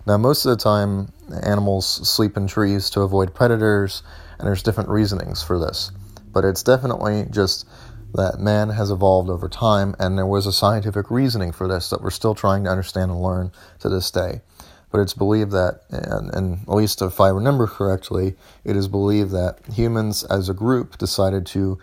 Now, 0.07 0.19
most 0.19 0.45
of 0.45 0.51
the 0.51 0.63
time, 0.63 1.15
animals 1.43 1.87
sleep 2.07 2.37
in 2.37 2.47
trees 2.47 2.91
to 2.91 3.01
avoid 3.01 3.35
predators, 3.35 4.03
and 4.39 4.47
there's 4.47 4.63
different 4.63 4.91
reasonings 4.91 5.43
for 5.43 5.59
this. 5.59 5.93
But 6.31 6.45
it's 6.45 6.63
definitely 6.63 7.25
just 7.31 7.67
that 8.13 8.39
man 8.39 8.69
has 8.69 8.91
evolved 8.91 9.31
over 9.31 9.49
time, 9.49 9.95
and 9.99 10.19
there 10.19 10.27
was 10.27 10.47
a 10.47 10.53
scientific 10.53 11.11
reasoning 11.11 11.51
for 11.51 11.67
this 11.67 11.89
that 11.89 12.03
we're 12.03 12.11
still 12.11 12.35
trying 12.35 12.65
to 12.65 12.71
understand 12.71 13.11
and 13.11 13.23
learn 13.23 13.51
to 13.79 13.89
this 13.89 14.11
day. 14.11 14.43
But 14.91 15.01
it's 15.01 15.15
believed 15.15 15.53
that, 15.53 15.85
and, 15.89 16.35
and 16.35 16.59
at 16.69 16.75
least 16.75 17.01
if 17.01 17.19
I 17.19 17.31
remember 17.31 17.67
correctly, 17.67 18.37
it 18.63 18.77
is 18.77 18.89
believed 18.89 19.31
that 19.31 19.61
humans 19.73 20.23
as 20.25 20.51
a 20.51 20.55
group 20.55 20.99
decided 20.99 21.47
to 21.47 21.79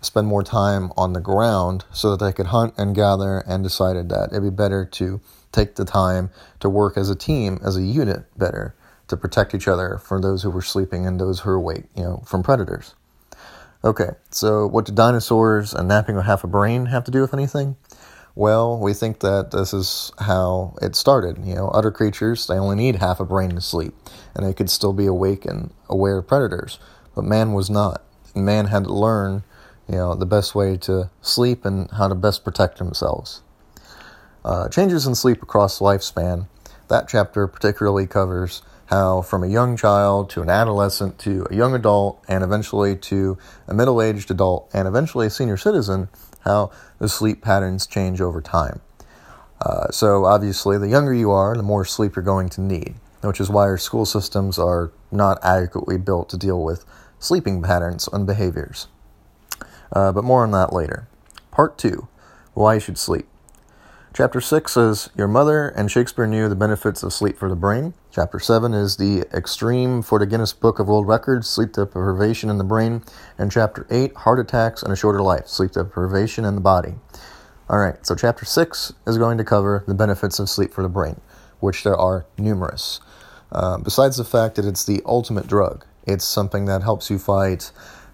spend 0.00 0.26
more 0.26 0.42
time 0.42 0.92
on 0.96 1.12
the 1.12 1.20
ground 1.20 1.84
so 1.92 2.10
that 2.10 2.24
they 2.24 2.32
could 2.32 2.46
hunt 2.46 2.74
and 2.76 2.94
gather 2.94 3.38
and 3.46 3.62
decided 3.62 4.08
that 4.08 4.30
it'd 4.30 4.42
be 4.42 4.50
better 4.50 4.84
to 4.84 5.20
take 5.52 5.76
the 5.76 5.84
time 5.84 6.30
to 6.60 6.68
work 6.68 6.96
as 6.96 7.10
a 7.10 7.16
team, 7.16 7.58
as 7.64 7.76
a 7.76 7.82
unit 7.82 8.24
better, 8.38 8.74
to 9.08 9.16
protect 9.16 9.54
each 9.54 9.68
other 9.68 9.98
from 9.98 10.22
those 10.22 10.42
who 10.42 10.50
were 10.50 10.62
sleeping 10.62 11.06
and 11.06 11.20
those 11.20 11.40
who 11.40 11.50
were 11.50 11.56
awake, 11.56 11.84
you 11.94 12.02
know, 12.02 12.22
from 12.26 12.42
predators. 12.42 12.94
Okay, 13.82 14.10
so 14.30 14.66
what 14.66 14.84
do 14.84 14.92
dinosaurs 14.92 15.72
and 15.72 15.88
napping 15.88 16.14
with 16.14 16.26
half 16.26 16.44
a 16.44 16.46
brain 16.46 16.86
have 16.86 17.04
to 17.04 17.10
do 17.10 17.20
with 17.22 17.34
anything? 17.34 17.76
Well, 18.34 18.78
we 18.78 18.94
think 18.94 19.20
that 19.20 19.50
this 19.50 19.74
is 19.74 20.12
how 20.18 20.76
it 20.80 20.94
started. 20.94 21.44
You 21.44 21.54
know, 21.54 21.68
other 21.68 21.90
creatures, 21.90 22.46
they 22.46 22.54
only 22.54 22.76
need 22.76 22.96
half 22.96 23.20
a 23.20 23.24
brain 23.24 23.50
to 23.50 23.60
sleep, 23.60 23.94
and 24.34 24.46
they 24.46 24.52
could 24.52 24.70
still 24.70 24.92
be 24.92 25.06
awake 25.06 25.44
and 25.44 25.72
aware 25.88 26.18
of 26.18 26.28
predators. 26.28 26.78
But 27.14 27.24
man 27.24 27.54
was 27.54 27.68
not. 27.68 28.04
Man 28.34 28.66
had 28.66 28.84
to 28.84 28.92
learn, 28.92 29.42
you 29.90 29.96
know, 29.96 30.14
the 30.14 30.26
best 30.26 30.54
way 30.54 30.76
to 30.76 31.10
sleep 31.20 31.64
and 31.64 31.90
how 31.90 32.06
to 32.06 32.14
best 32.14 32.44
protect 32.44 32.78
themselves. 32.78 33.42
Uh, 34.44 34.68
changes 34.68 35.04
in 35.04 35.16
sleep 35.16 35.42
across 35.42 35.80
lifespan. 35.80 36.46
That 36.86 37.08
chapter 37.08 37.48
particularly 37.48 38.06
covers 38.06 38.62
how 38.86 39.22
from 39.22 39.42
a 39.42 39.48
young 39.48 39.76
child 39.76 40.30
to 40.30 40.42
an 40.42 40.48
adolescent 40.48 41.18
to 41.20 41.46
a 41.50 41.56
young 41.56 41.74
adult 41.74 42.22
and 42.28 42.44
eventually 42.44 42.94
to 42.96 43.36
a 43.66 43.74
middle 43.74 44.00
aged 44.00 44.30
adult 44.30 44.70
and 44.72 44.86
eventually 44.86 45.26
a 45.26 45.30
senior 45.30 45.56
citizen, 45.56 46.08
how 46.40 46.70
the 46.98 47.08
sleep 47.08 47.42
patterns 47.42 47.86
change 47.86 48.20
over 48.20 48.40
time. 48.40 48.80
Uh, 49.60 49.90
so, 49.90 50.24
obviously, 50.24 50.78
the 50.78 50.88
younger 50.88 51.12
you 51.12 51.30
are, 51.32 51.54
the 51.56 51.62
more 51.62 51.84
sleep 51.84 52.14
you're 52.14 52.24
going 52.24 52.48
to 52.48 52.60
need, 52.60 52.94
which 53.22 53.40
is 53.40 53.50
why 53.50 53.62
our 53.62 53.76
school 53.76 54.06
systems 54.06 54.58
are 54.58 54.92
not 55.10 55.38
adequately 55.42 55.98
built 55.98 56.28
to 56.30 56.36
deal 56.36 56.62
with 56.62 56.84
sleeping 57.18 57.60
patterns 57.60 58.08
and 58.12 58.26
behaviors. 58.26 58.86
Uh, 59.92 60.12
but 60.12 60.24
more 60.24 60.42
on 60.42 60.50
that 60.52 60.72
later. 60.72 61.08
Part 61.50 61.78
2 61.78 62.08
Why 62.54 62.74
You 62.74 62.80
Should 62.80 62.98
Sleep. 62.98 63.26
Chapter 64.12 64.40
6 64.40 64.72
says 64.72 65.10
Your 65.16 65.28
mother 65.28 65.68
and 65.68 65.90
Shakespeare 65.90 66.26
knew 66.26 66.48
the 66.48 66.56
benefits 66.56 67.04
of 67.04 67.12
sleep 67.12 67.38
for 67.38 67.48
the 67.48 67.54
brain. 67.54 67.94
Chapter 68.10 68.40
7 68.40 68.74
is 68.74 68.96
the 68.96 69.20
extreme 69.32 70.02
for 70.02 70.18
the 70.18 70.26
Guinness 70.26 70.52
Book 70.52 70.80
of 70.80 70.88
World 70.88 71.06
Records, 71.06 71.48
sleep 71.48 71.72
deprivation 71.74 72.50
in 72.50 72.58
the 72.58 72.64
brain. 72.64 73.02
And 73.38 73.52
chapter 73.52 73.86
8, 73.88 74.16
heart 74.16 74.40
attacks 74.40 74.82
and 74.82 74.92
a 74.92 74.96
shorter 74.96 75.22
life, 75.22 75.46
sleep 75.46 75.72
deprivation 75.72 76.44
in 76.44 76.56
the 76.56 76.60
body. 76.60 76.94
All 77.68 77.78
right, 77.78 78.04
so 78.04 78.16
chapter 78.16 78.44
6 78.44 78.94
is 79.06 79.16
going 79.16 79.38
to 79.38 79.44
cover 79.44 79.84
the 79.86 79.94
benefits 79.94 80.40
of 80.40 80.50
sleep 80.50 80.72
for 80.72 80.82
the 80.82 80.88
brain, 80.88 81.20
which 81.60 81.84
there 81.84 81.96
are 81.96 82.26
numerous. 82.36 82.98
Uh, 83.52 83.78
besides 83.78 84.16
the 84.16 84.24
fact 84.24 84.56
that 84.56 84.64
it's 84.64 84.84
the 84.84 85.02
ultimate 85.06 85.46
drug, 85.46 85.86
it's 86.04 86.24
something 86.24 86.64
that 86.64 86.82
helps 86.82 87.10
you 87.10 87.18
fight, 87.20 87.70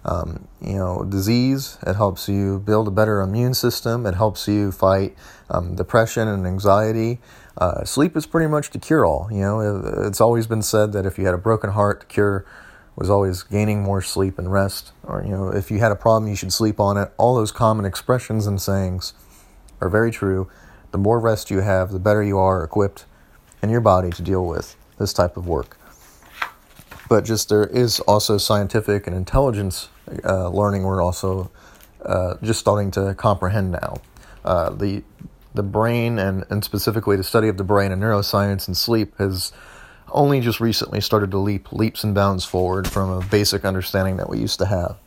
um, 0.07 0.47
you 0.61 0.75
know, 0.75 1.03
disease. 1.03 1.77
It 1.85 1.95
helps 1.95 2.27
you 2.29 2.59
build 2.59 2.87
a 2.87 2.91
better 2.91 3.21
immune 3.21 3.53
system. 3.53 4.05
It 4.05 4.15
helps 4.15 4.47
you 4.47 4.71
fight 4.71 5.15
um, 5.49 5.75
depression 5.75 6.27
and 6.27 6.47
anxiety. 6.47 7.19
Uh, 7.57 7.83
sleep 7.83 8.15
is 8.15 8.25
pretty 8.25 8.47
much 8.47 8.69
the 8.71 8.79
cure-all. 8.79 9.27
You 9.31 9.41
know, 9.41 10.03
it's 10.05 10.21
always 10.21 10.47
been 10.47 10.61
said 10.61 10.93
that 10.93 11.05
if 11.05 11.17
you 11.17 11.25
had 11.25 11.33
a 11.33 11.39
broken 11.39 11.71
heart, 11.71 12.01
the 12.01 12.05
cure 12.05 12.45
was 12.95 13.09
always 13.09 13.43
gaining 13.43 13.83
more 13.83 14.01
sleep 14.01 14.39
and 14.39 14.51
rest. 14.51 14.91
Or 15.03 15.23
you 15.23 15.31
know, 15.31 15.49
if 15.49 15.69
you 15.69 15.79
had 15.79 15.91
a 15.91 15.95
problem, 15.95 16.29
you 16.29 16.35
should 16.35 16.53
sleep 16.53 16.79
on 16.79 16.97
it. 16.97 17.11
All 17.17 17.35
those 17.35 17.51
common 17.51 17.85
expressions 17.85 18.47
and 18.47 18.61
sayings 18.61 19.13
are 19.81 19.89
very 19.89 20.11
true. 20.11 20.49
The 20.91 20.97
more 20.97 21.19
rest 21.19 21.51
you 21.51 21.59
have, 21.59 21.91
the 21.91 21.99
better 21.99 22.23
you 22.23 22.37
are 22.37 22.63
equipped 22.63 23.05
in 23.61 23.69
your 23.69 23.81
body 23.81 24.09
to 24.11 24.21
deal 24.21 24.45
with 24.45 24.75
this 24.97 25.13
type 25.13 25.35
of 25.37 25.47
work. 25.47 25.77
But 27.09 27.23
just 27.25 27.49
there 27.49 27.65
is 27.65 27.99
also 28.01 28.37
scientific 28.37 29.07
and 29.07 29.15
intelligence 29.15 29.89
uh, 30.23 30.49
learning 30.49 30.83
we're 30.83 31.01
also 31.01 31.51
uh, 32.05 32.35
just 32.41 32.59
starting 32.59 32.91
to 32.91 33.13
comprehend 33.15 33.71
now. 33.71 33.97
Uh, 34.43 34.69
the 34.69 35.03
the 35.53 35.63
brain 35.63 36.19
and, 36.19 36.45
and 36.49 36.63
specifically 36.63 37.15
the 37.15 37.23
study 37.23 37.47
of 37.47 37.57
the 37.57 37.63
brain 37.63 37.91
and 37.91 38.01
neuroscience 38.01 38.67
and 38.67 38.77
sleep 38.77 39.17
has 39.17 39.51
only 40.11 40.39
just 40.39 40.59
recently 40.59 41.01
started 41.01 41.31
to 41.31 41.37
leap 41.37 41.71
leaps 41.73 42.03
and 42.03 42.13
bounds 42.13 42.45
forward 42.45 42.87
from 42.87 43.09
a 43.09 43.25
basic 43.25 43.65
understanding 43.65 44.17
that 44.17 44.29
we 44.29 44.37
used 44.37 44.59
to 44.59 44.65
have. 44.67 44.97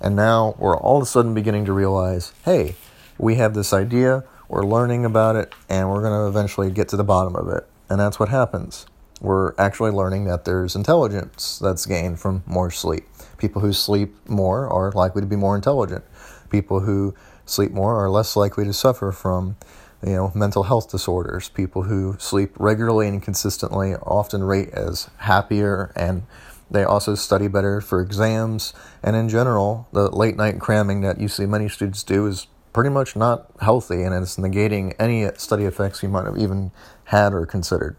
And 0.00 0.16
now 0.16 0.56
we're 0.58 0.76
all 0.76 0.96
of 0.96 1.02
a 1.02 1.06
sudden 1.06 1.34
beginning 1.34 1.66
to 1.66 1.72
realize, 1.72 2.32
hey, 2.44 2.74
we 3.18 3.36
have 3.36 3.54
this 3.54 3.72
idea, 3.72 4.24
we're 4.48 4.64
learning 4.64 5.04
about 5.04 5.36
it, 5.36 5.54
and 5.68 5.88
we're 5.88 6.00
going 6.00 6.18
to 6.18 6.26
eventually 6.26 6.70
get 6.70 6.88
to 6.88 6.96
the 6.96 7.04
bottom 7.04 7.36
of 7.36 7.48
it. 7.48 7.68
And 7.88 8.00
that's 8.00 8.18
what 8.18 8.28
happens. 8.30 8.86
We're 9.22 9.54
actually 9.56 9.92
learning 9.92 10.24
that 10.24 10.44
there's 10.44 10.74
intelligence 10.74 11.60
that's 11.60 11.86
gained 11.86 12.18
from 12.18 12.42
more 12.44 12.72
sleep. 12.72 13.06
People 13.38 13.62
who 13.62 13.72
sleep 13.72 14.14
more 14.28 14.68
are 14.68 14.90
likely 14.90 15.22
to 15.22 15.26
be 15.26 15.36
more 15.36 15.54
intelligent. 15.54 16.04
People 16.50 16.80
who 16.80 17.14
sleep 17.46 17.70
more 17.70 18.04
are 18.04 18.10
less 18.10 18.34
likely 18.34 18.64
to 18.64 18.72
suffer 18.72 19.12
from 19.12 19.56
you 20.04 20.14
know 20.14 20.32
mental 20.34 20.64
health 20.64 20.90
disorders 20.90 21.48
people 21.48 21.84
who 21.84 22.16
sleep 22.18 22.52
regularly 22.58 23.06
and 23.06 23.22
consistently 23.22 23.94
often 23.94 24.42
rate 24.42 24.70
as 24.70 25.08
happier 25.18 25.92
and 25.94 26.24
they 26.68 26.82
also 26.82 27.14
study 27.14 27.46
better 27.46 27.80
for 27.80 28.00
exams 28.00 28.72
and 29.02 29.14
in 29.14 29.28
general 29.28 29.86
the 29.92 30.10
late 30.10 30.36
night 30.36 30.58
cramming 30.58 31.02
that 31.02 31.20
you 31.20 31.28
see 31.28 31.46
many 31.46 31.68
students 31.68 32.02
do 32.02 32.26
is 32.26 32.48
pretty 32.72 32.90
much 32.90 33.14
not 33.14 33.46
healthy 33.60 34.02
and 34.02 34.14
it's 34.14 34.36
negating 34.36 34.94
any 34.98 35.28
study 35.36 35.64
effects 35.64 36.02
you 36.02 36.08
might 36.08 36.24
have 36.24 36.38
even 36.38 36.72
had 37.04 37.32
or 37.32 37.46
considered. 37.46 37.96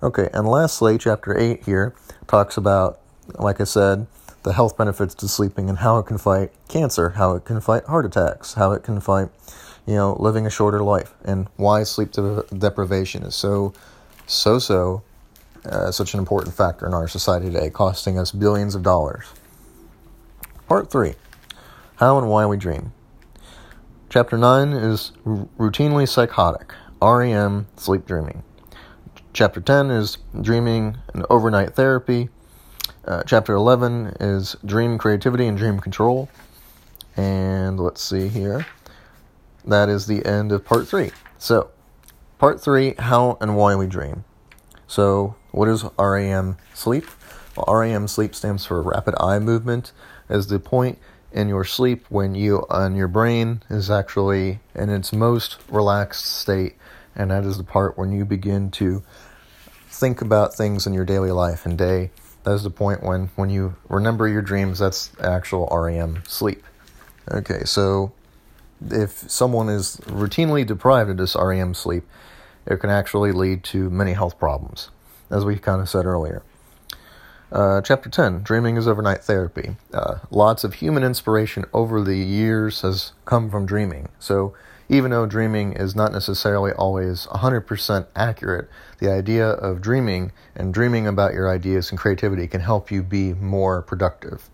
Okay, 0.00 0.28
and 0.32 0.46
lastly, 0.46 0.96
chapter 0.96 1.36
8 1.36 1.64
here 1.64 1.92
talks 2.28 2.56
about, 2.56 3.00
like 3.34 3.60
I 3.60 3.64
said, 3.64 4.06
the 4.44 4.52
health 4.52 4.76
benefits 4.76 5.12
to 5.16 5.26
sleeping 5.26 5.68
and 5.68 5.78
how 5.78 5.98
it 5.98 6.06
can 6.06 6.18
fight 6.18 6.52
cancer, 6.68 7.10
how 7.10 7.34
it 7.34 7.44
can 7.44 7.60
fight 7.60 7.84
heart 7.86 8.06
attacks, 8.06 8.54
how 8.54 8.70
it 8.70 8.84
can 8.84 9.00
fight, 9.00 9.28
you 9.86 9.96
know, 9.96 10.16
living 10.20 10.46
a 10.46 10.50
shorter 10.50 10.84
life, 10.84 11.14
and 11.24 11.48
why 11.56 11.82
sleep 11.82 12.12
deprivation 12.12 13.24
is 13.24 13.34
so, 13.34 13.74
so, 14.24 14.60
so, 14.60 15.02
uh, 15.64 15.90
such 15.90 16.14
an 16.14 16.20
important 16.20 16.54
factor 16.54 16.86
in 16.86 16.94
our 16.94 17.08
society 17.08 17.46
today, 17.46 17.68
costing 17.68 18.20
us 18.20 18.30
billions 18.30 18.76
of 18.76 18.84
dollars. 18.84 19.26
Part 20.68 20.92
3 20.92 21.14
How 21.96 22.18
and 22.18 22.28
Why 22.28 22.46
We 22.46 22.56
Dream. 22.56 22.92
Chapter 24.10 24.38
9 24.38 24.72
is 24.74 25.10
routinely 25.26 26.08
psychotic, 26.08 26.72
REM, 27.02 27.66
sleep 27.76 28.06
dreaming. 28.06 28.44
Chapter 29.32 29.60
10 29.60 29.90
is 29.90 30.18
dreaming 30.40 30.96
and 31.12 31.24
overnight 31.28 31.74
therapy. 31.74 32.28
Uh, 33.04 33.22
chapter 33.24 33.52
11 33.54 34.16
is 34.20 34.56
dream 34.64 34.98
creativity 34.98 35.46
and 35.46 35.56
dream 35.56 35.80
control. 35.80 36.28
And 37.16 37.78
let's 37.78 38.02
see 38.02 38.28
here. 38.28 38.66
That 39.64 39.88
is 39.88 40.06
the 40.06 40.24
end 40.24 40.50
of 40.50 40.64
part 40.64 40.88
3. 40.88 41.10
So, 41.36 41.70
part 42.38 42.60
3 42.60 42.94
how 42.98 43.36
and 43.40 43.56
why 43.56 43.76
we 43.76 43.86
dream. 43.86 44.24
So, 44.86 45.36
what 45.50 45.68
is 45.68 45.84
REM 45.98 46.56
sleep? 46.72 47.04
Well, 47.54 47.80
REM 47.80 48.08
sleep 48.08 48.34
stands 48.34 48.64
for 48.64 48.80
rapid 48.82 49.14
eye 49.20 49.38
movement, 49.38 49.92
as 50.28 50.46
the 50.46 50.58
point 50.58 50.98
in 51.32 51.48
your 51.48 51.64
sleep 51.64 52.06
when 52.08 52.34
you 52.34 52.64
and 52.70 52.96
your 52.96 53.08
brain 53.08 53.62
is 53.68 53.90
actually 53.90 54.60
in 54.74 54.88
its 54.88 55.12
most 55.12 55.58
relaxed 55.68 56.24
state 56.24 56.76
and 57.18 57.30
that 57.30 57.44
is 57.44 57.58
the 57.58 57.64
part 57.64 57.98
when 57.98 58.12
you 58.12 58.24
begin 58.24 58.70
to 58.70 59.02
think 59.88 60.22
about 60.22 60.54
things 60.54 60.86
in 60.86 60.94
your 60.94 61.04
daily 61.04 61.32
life 61.32 61.66
and 61.66 61.76
day 61.76 62.10
that 62.44 62.52
is 62.52 62.62
the 62.62 62.70
point 62.70 63.02
when 63.02 63.26
when 63.34 63.50
you 63.50 63.74
remember 63.88 64.28
your 64.28 64.40
dreams 64.40 64.78
that's 64.78 65.10
actual 65.20 65.68
REM 65.70 66.22
sleep 66.26 66.64
okay 67.30 67.64
so 67.64 68.12
if 68.90 69.28
someone 69.30 69.68
is 69.68 69.96
routinely 70.06 70.64
deprived 70.64 71.10
of 71.10 71.16
this 71.16 71.36
REM 71.36 71.74
sleep 71.74 72.04
it 72.64 72.76
can 72.78 72.90
actually 72.90 73.32
lead 73.32 73.64
to 73.64 73.90
many 73.90 74.12
health 74.12 74.38
problems 74.38 74.90
as 75.30 75.44
we 75.44 75.58
kind 75.58 75.82
of 75.82 75.88
said 75.88 76.06
earlier 76.06 76.42
uh, 77.50 77.80
chapter 77.80 78.10
10 78.10 78.42
Dreaming 78.42 78.76
is 78.76 78.86
Overnight 78.86 79.24
Therapy. 79.24 79.76
Uh, 79.92 80.16
lots 80.30 80.64
of 80.64 80.74
human 80.74 81.02
inspiration 81.02 81.64
over 81.72 82.02
the 82.02 82.16
years 82.16 82.82
has 82.82 83.12
come 83.24 83.48
from 83.48 83.64
dreaming. 83.64 84.10
So, 84.18 84.54
even 84.88 85.10
though 85.10 85.26
dreaming 85.26 85.74
is 85.74 85.94
not 85.94 86.12
necessarily 86.12 86.72
always 86.72 87.26
100% 87.26 88.06
accurate, 88.16 88.68
the 88.98 89.10
idea 89.10 89.48
of 89.50 89.80
dreaming 89.82 90.32
and 90.54 90.72
dreaming 90.72 91.06
about 91.06 91.34
your 91.34 91.48
ideas 91.48 91.90
and 91.90 91.98
creativity 91.98 92.46
can 92.46 92.60
help 92.60 92.90
you 92.90 93.02
be 93.02 93.34
more 93.34 93.82
productive. 93.82 94.48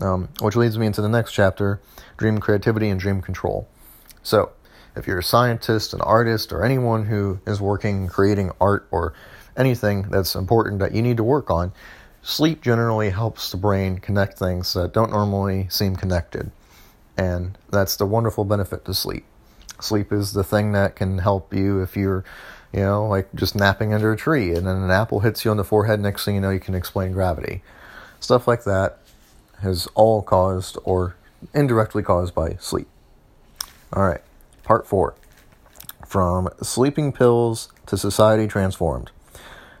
Um, 0.00 0.30
which 0.40 0.56
leads 0.56 0.78
me 0.78 0.86
into 0.86 1.02
the 1.02 1.08
next 1.08 1.32
chapter 1.32 1.78
dream 2.16 2.38
creativity 2.38 2.88
and 2.88 2.98
dream 2.98 3.20
control. 3.20 3.68
So, 4.22 4.52
if 4.96 5.06
you're 5.06 5.18
a 5.18 5.22
scientist, 5.22 5.92
an 5.92 6.00
artist, 6.00 6.52
or 6.52 6.64
anyone 6.64 7.06
who 7.06 7.40
is 7.46 7.60
working 7.60 8.08
creating 8.08 8.52
art 8.60 8.86
or 8.90 9.12
anything 9.56 10.02
that's 10.10 10.34
important 10.34 10.78
that 10.78 10.94
you 10.94 11.02
need 11.02 11.18
to 11.18 11.24
work 11.24 11.50
on, 11.50 11.72
sleep 12.22 12.62
generally 12.62 13.10
helps 13.10 13.50
the 13.50 13.56
brain 13.58 13.98
connect 13.98 14.38
things 14.38 14.72
that 14.72 14.92
don't 14.92 15.10
normally 15.10 15.66
seem 15.68 15.96
connected. 15.96 16.50
And 17.16 17.58
that's 17.70 17.96
the 17.96 18.06
wonderful 18.06 18.44
benefit 18.44 18.84
to 18.86 18.94
sleep. 18.94 19.24
Sleep 19.80 20.12
is 20.12 20.32
the 20.32 20.44
thing 20.44 20.72
that 20.72 20.96
can 20.96 21.18
help 21.18 21.52
you 21.54 21.80
if 21.80 21.96
you're, 21.96 22.24
you 22.72 22.80
know, 22.80 23.06
like 23.06 23.32
just 23.34 23.54
napping 23.54 23.92
under 23.92 24.12
a 24.12 24.16
tree 24.16 24.54
and 24.54 24.66
then 24.66 24.76
an 24.76 24.90
apple 24.90 25.20
hits 25.20 25.44
you 25.44 25.50
on 25.50 25.56
the 25.56 25.64
forehead. 25.64 26.00
Next 26.00 26.24
thing 26.24 26.36
you 26.36 26.40
know, 26.40 26.50
you 26.50 26.60
can 26.60 26.74
explain 26.74 27.12
gravity. 27.12 27.62
Stuff 28.20 28.46
like 28.46 28.64
that 28.64 28.98
is 29.62 29.88
all 29.94 30.22
caused 30.22 30.78
or 30.84 31.16
indirectly 31.54 32.02
caused 32.02 32.34
by 32.34 32.56
sleep. 32.60 32.88
All 33.92 34.04
right, 34.04 34.22
part 34.62 34.86
four 34.86 35.14
From 36.06 36.48
Sleeping 36.62 37.12
Pills 37.12 37.68
to 37.86 37.96
Society 37.96 38.46
Transformed. 38.46 39.10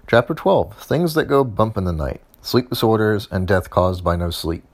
Chapter 0.08 0.34
12 0.34 0.76
Things 0.76 1.14
That 1.14 1.26
Go 1.26 1.44
Bump 1.44 1.76
in 1.76 1.84
the 1.84 1.92
Night. 1.92 2.20
Sleep 2.42 2.68
disorders 2.68 3.28
and 3.30 3.46
death 3.46 3.70
caused 3.70 4.02
by 4.02 4.16
no 4.16 4.30
sleep. 4.30 4.64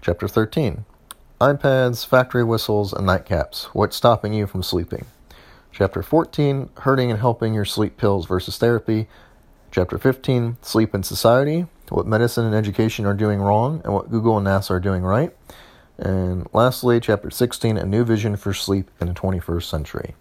Chapter 0.00 0.26
13 0.26 0.84
iPads, 1.42 2.06
factory 2.06 2.44
whistles, 2.44 2.92
and 2.92 3.04
nightcaps. 3.04 3.64
What's 3.72 3.96
stopping 3.96 4.32
you 4.32 4.46
from 4.46 4.62
sleeping? 4.62 5.06
Chapter 5.72 6.00
14 6.00 6.70
Hurting 6.82 7.10
and 7.10 7.18
helping 7.18 7.52
your 7.52 7.64
sleep 7.64 7.96
pills 7.96 8.26
versus 8.26 8.58
therapy. 8.58 9.08
Chapter 9.72 9.98
15 9.98 10.58
Sleep 10.62 10.94
in 10.94 11.02
society. 11.02 11.66
What 11.88 12.06
medicine 12.06 12.46
and 12.46 12.54
education 12.54 13.06
are 13.06 13.14
doing 13.14 13.40
wrong 13.40 13.80
and 13.82 13.92
what 13.92 14.08
Google 14.08 14.38
and 14.38 14.46
NASA 14.46 14.70
are 14.70 14.78
doing 14.78 15.02
right. 15.02 15.34
And 15.98 16.46
lastly, 16.52 17.00
chapter 17.00 17.28
16 17.28 17.76
A 17.76 17.86
new 17.86 18.04
vision 18.04 18.36
for 18.36 18.54
sleep 18.54 18.88
in 19.00 19.08
the 19.08 19.14
21st 19.14 19.64
century. 19.64 20.14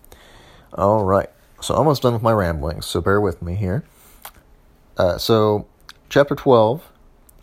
All 0.74 1.06
right, 1.06 1.30
so 1.62 1.76
almost 1.76 2.02
done 2.02 2.14
with 2.14 2.24
my 2.24 2.34
ramblings, 2.34 2.88
so 2.88 3.00
bear 3.00 3.22
with 3.22 3.44
me 3.44 3.54
here. 3.54 3.84
Uh, 4.98 5.20
so, 5.20 5.68
chapter 6.10 6.34
12 6.34 6.84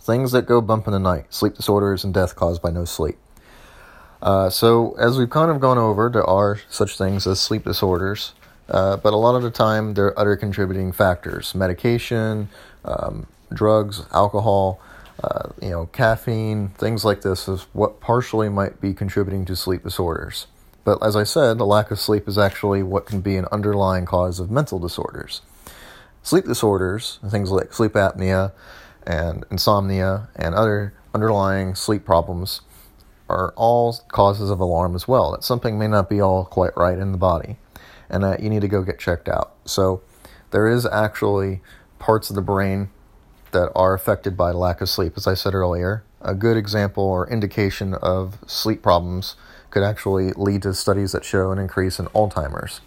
things 0.01 0.33
that 0.33 0.47
go 0.47 0.61
bump 0.61 0.89
in 0.89 0.93
the 0.93 0.99
night, 0.99 1.33
sleep 1.33 1.55
disorders, 1.55 2.03
and 2.03 2.13
death 2.13 2.35
caused 2.35 2.61
by 2.61 2.71
no 2.71 2.85
sleep. 2.85 3.19
Uh, 4.21 4.51
so, 4.51 4.95
as 4.99 5.17
we've 5.17 5.31
kind 5.31 5.51
of 5.51 5.61
gone 5.61 5.79
over, 5.79 6.09
there 6.09 6.29
are 6.29 6.61
such 6.69 6.99
things 6.99 7.27
as 7.27 7.41
sleep 7.41 7.65
disorders, 7.65 8.33
uh, 8.69 8.97
but 8.97 9.13
a 9.13 9.17
lot 9.17 9.37
of 9.37 9.43
the 9.43 9.51
time 9.51 9.95
there 9.95 10.07
are 10.07 10.19
other 10.19 10.37
contributing 10.37 10.91
factors 10.93 11.55
medication, 11.55 12.49
um, 12.85 13.27
drugs, 13.53 14.03
alcohol, 14.13 14.81
uh, 15.23 15.51
you 15.63 15.71
know, 15.71 15.87
caffeine, 15.87 16.69
things 16.71 17.05
like 17.05 17.23
this 17.23 17.49
is 17.49 17.67
what 17.73 18.01
partially 18.01 18.49
might 18.49 18.81
be 18.81 18.93
contributing 18.93 19.45
to 19.45 19.57
sleep 19.57 19.83
disorders. 19.83 20.47
But 20.85 21.03
as 21.03 21.17
I 21.17 21.25
said, 21.25 21.59
the 21.59 21.67
lack 21.67 21.91
of 21.91 22.01
sleep 22.01 22.29
is 22.29 22.39
actually 22.39 22.83
what 22.83 23.07
can 23.07 23.21
be 23.21 23.37
an 23.37 23.47
underlying 23.53 24.07
cause 24.07 24.41
of 24.41 24.51
mental 24.51 24.79
disorders. 24.79 25.43
Sleep 26.23 26.45
disorders, 26.45 27.19
things 27.29 27.51
like 27.51 27.73
sleep 27.73 27.93
apnea 27.93 28.53
and 29.07 29.45
insomnia 29.51 30.29
and 30.37 30.55
other 30.55 30.95
underlying 31.15 31.75
sleep 31.75 32.05
problems, 32.05 32.61
are 33.29 33.53
all 33.57 33.95
causes 34.09 34.51
of 34.51 34.61
alarm 34.61 34.95
as 34.95 35.07
well. 35.07 35.33
That 35.33 35.45
something 35.45 35.79
may 35.79 35.89
not 35.89 36.09
be 36.09 36.21
all 36.21 36.45
quite 36.45 36.77
right 36.77 36.99
in 36.99 37.13
the 37.13 37.19
body 37.19 37.57
and 38.09 38.25
that 38.25 38.41
you 38.41 38.51
need 38.51 38.63
to 38.63 38.69
go 38.69 38.83
get 38.83 38.99
checked 38.99 39.29
out. 39.29 39.55
So, 39.65 40.03
there 40.51 40.67
is 40.67 40.87
actually 40.87 41.61
parts 41.99 42.31
of 42.31 42.37
the 42.37 42.43
brain 42.43 42.89
that 43.53 43.71
are 43.75 43.95
affected 43.95 44.37
by 44.37 44.51
lack 44.53 44.81
of 44.81 44.89
sleep. 44.89 45.15
As 45.17 45.27
I 45.27 45.35
said 45.35 45.55
earlier, 45.55 46.05
a 46.21 46.35
good 46.35 46.57
example 46.57 47.05
or 47.05 47.29
indication 47.29 47.95
of 47.95 48.39
sleep 48.47 48.83
problems 48.83 49.37
could 49.71 49.83
actually 49.83 50.33
lead 50.33 50.63
to 50.63 50.75
studies 50.75 51.13
that 51.13 51.25
show 51.25 51.53
an 51.53 51.59
increase 51.59 51.99
in 51.99 52.07
Alzheimer's. 52.07 52.81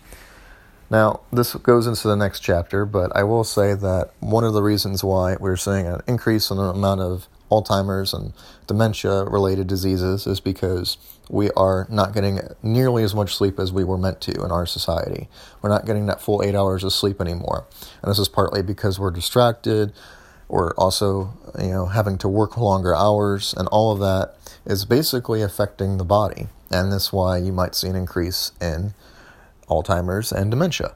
Now, 0.90 1.22
this 1.32 1.54
goes 1.56 1.88
into 1.88 2.08
the 2.08 2.18
next 2.18 2.42
chapter, 2.42 2.86
but 2.86 3.16
I 3.16 3.24
will 3.24 3.46
say 3.46 3.74
that 3.76 4.12
one 4.20 4.44
of 4.44 4.54
the 4.54 4.62
reasons 4.62 5.04
why 5.04 5.38
we're 5.40 5.56
seeing 5.56 5.88
an 5.88 6.02
increase 6.06 6.52
in 6.52 6.58
the 6.58 6.64
amount 6.64 7.00
of 7.00 7.28
Alzheimer's 7.52 8.14
and 8.14 8.34
dementia 8.66 9.26
related 9.26 9.68
diseases 9.68 10.26
is 10.26 10.40
because 10.40 10.98
we 11.30 11.52
are 11.52 11.86
not 11.90 12.14
getting 12.14 12.40
nearly 12.64 13.04
as 13.04 13.14
much 13.14 13.36
sleep 13.36 13.60
as 13.60 13.72
we 13.72 13.84
were 13.84 13.98
meant 13.98 14.22
to 14.22 14.44
in 14.44 14.52
our 14.52 14.66
society. 14.66 15.28
We're 15.62 15.70
not 15.70 15.86
getting 15.86 16.06
that 16.08 16.22
full 16.22 16.42
eight 16.42 16.56
hours 16.56 16.84
of 16.84 16.94
sleep 16.94 17.20
anymore. 17.22 17.66
And 18.02 18.10
this 18.10 18.20
is 18.20 18.30
partly 18.30 18.62
because 18.62 19.00
we're 19.00 19.12
distracted, 19.12 19.94
we're 20.48 20.74
also, 20.76 21.34
you 21.60 21.70
know, 21.70 21.86
having 21.86 22.18
to 22.20 22.28
work 22.28 22.58
longer 22.58 22.96
hours, 22.96 23.54
and 23.58 23.68
all 23.70 23.94
of 23.94 24.00
that 24.00 24.36
is 24.66 24.84
basically 24.84 25.42
affecting 25.42 25.98
the 25.98 26.04
body. 26.04 26.48
And 26.70 26.92
that's 26.92 27.14
why 27.14 27.38
you 27.38 27.54
might 27.54 27.76
see 27.76 27.88
an 27.88 27.96
increase 27.96 28.52
in 28.60 28.94
Alzheimer's 29.70 30.32
and 30.32 30.52
dementia. 30.52 30.94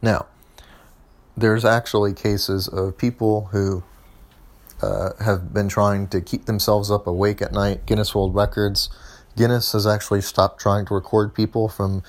Now, 0.00 0.26
there's 1.36 1.64
actually 1.64 2.14
cases 2.14 2.68
of 2.68 2.96
people 2.96 3.48
who 3.52 3.82
uh, 4.82 5.10
have 5.22 5.52
been 5.52 5.68
trying 5.68 6.08
to 6.08 6.20
keep 6.20 6.46
themselves 6.46 6.90
up 6.90 7.06
awake 7.06 7.40
at 7.40 7.52
night. 7.52 7.86
Guinness 7.86 8.14
World 8.14 8.34
Records. 8.34 8.90
Guinness 9.36 9.72
has 9.72 9.86
actually 9.86 10.20
stopped 10.20 10.60
trying 10.60 10.86
to 10.86 10.94
record 10.94 11.34
people 11.34 11.68
from, 11.68 12.02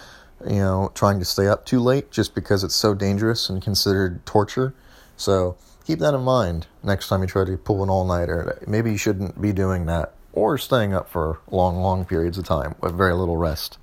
you 0.45 0.59
know, 0.59 0.91
trying 0.93 1.19
to 1.19 1.25
stay 1.25 1.47
up 1.47 1.65
too 1.65 1.79
late 1.79 2.11
just 2.11 2.35
because 2.35 2.63
it's 2.63 2.75
so 2.75 2.93
dangerous 2.93 3.49
and 3.49 3.61
considered 3.61 4.25
torture. 4.25 4.73
So 5.17 5.57
keep 5.85 5.99
that 5.99 6.13
in 6.13 6.21
mind 6.21 6.67
next 6.83 7.07
time 7.07 7.21
you 7.21 7.27
try 7.27 7.45
to 7.45 7.57
pull 7.57 7.83
an 7.83 7.89
all 7.89 8.05
nighter. 8.05 8.61
Maybe 8.67 8.91
you 8.91 8.97
shouldn't 8.97 9.41
be 9.41 9.53
doing 9.53 9.85
that 9.87 10.13
or 10.33 10.57
staying 10.57 10.93
up 10.93 11.09
for 11.09 11.39
long, 11.49 11.77
long 11.77 12.05
periods 12.05 12.37
of 12.37 12.45
time 12.45 12.75
with 12.81 12.95
very 12.95 13.13
little 13.13 13.37
rest. 13.37 13.77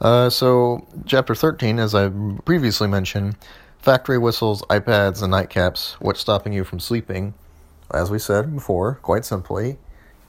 Uh, 0.00 0.28
so, 0.28 0.86
chapter 1.06 1.34
13, 1.34 1.78
as 1.78 1.94
I 1.94 2.10
previously 2.44 2.88
mentioned, 2.88 3.36
factory 3.78 4.18
whistles, 4.18 4.60
iPads, 4.62 5.22
and 5.22 5.32
nightcaps, 5.32 5.92
what's 5.94 6.20
stopping 6.20 6.52
you 6.52 6.64
from 6.64 6.80
sleeping? 6.80 7.32
As 7.92 8.10
we 8.10 8.18
said 8.18 8.54
before, 8.54 8.96
quite 8.96 9.24
simply, 9.24 9.78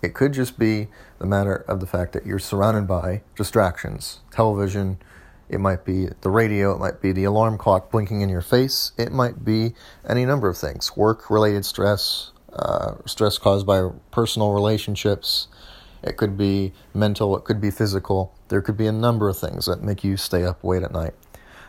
it 0.02 0.14
could 0.14 0.34
just 0.34 0.60
be 0.60 0.88
the 1.20 1.26
matter 1.26 1.56
of 1.56 1.80
the 1.80 1.88
fact 1.88 2.14
that 2.14 2.26
you're 2.26 2.40
surrounded 2.40 2.88
by 2.88 3.22
distractions 3.36 4.20
television, 4.32 5.00
it 5.50 5.60
might 5.60 5.86
be 5.86 6.08
the 6.22 6.30
radio, 6.30 6.76
it 6.76 6.80
might 6.80 7.02
be 7.02 7.12
the 7.12 7.24
alarm 7.24 7.58
clock 7.58 7.90
blinking 7.90 8.22
in 8.22 8.30
your 8.30 8.42
face, 8.42 8.92
it 8.98 9.12
might 9.12 9.44
be 9.44 9.74
any 10.08 10.26
number 10.26 10.48
of 10.50 10.58
things 10.58 10.96
work 10.96 11.30
related 11.30 11.66
stress, 11.66 12.32
uh, 12.54 12.96
stress 13.06 13.38
caused 13.38 13.66
by 13.66 13.90
personal 14.12 14.52
relationships, 14.52 15.48
it 16.04 16.18
could 16.18 16.38
be 16.38 16.74
mental, 16.94 17.36
it 17.38 17.44
could 17.44 17.60
be 17.60 17.72
physical. 17.72 18.34
There 18.50 18.62
could 18.62 18.78
be 18.78 18.88
a 18.88 18.92
number 18.92 19.30
of 19.30 19.38
things 19.38 19.66
that 19.66 19.82
make 19.82 20.04
you 20.04 20.16
stay 20.16 20.44
up 20.44 20.64
late 20.64 20.84
at 20.84 20.92
night. 20.92 21.14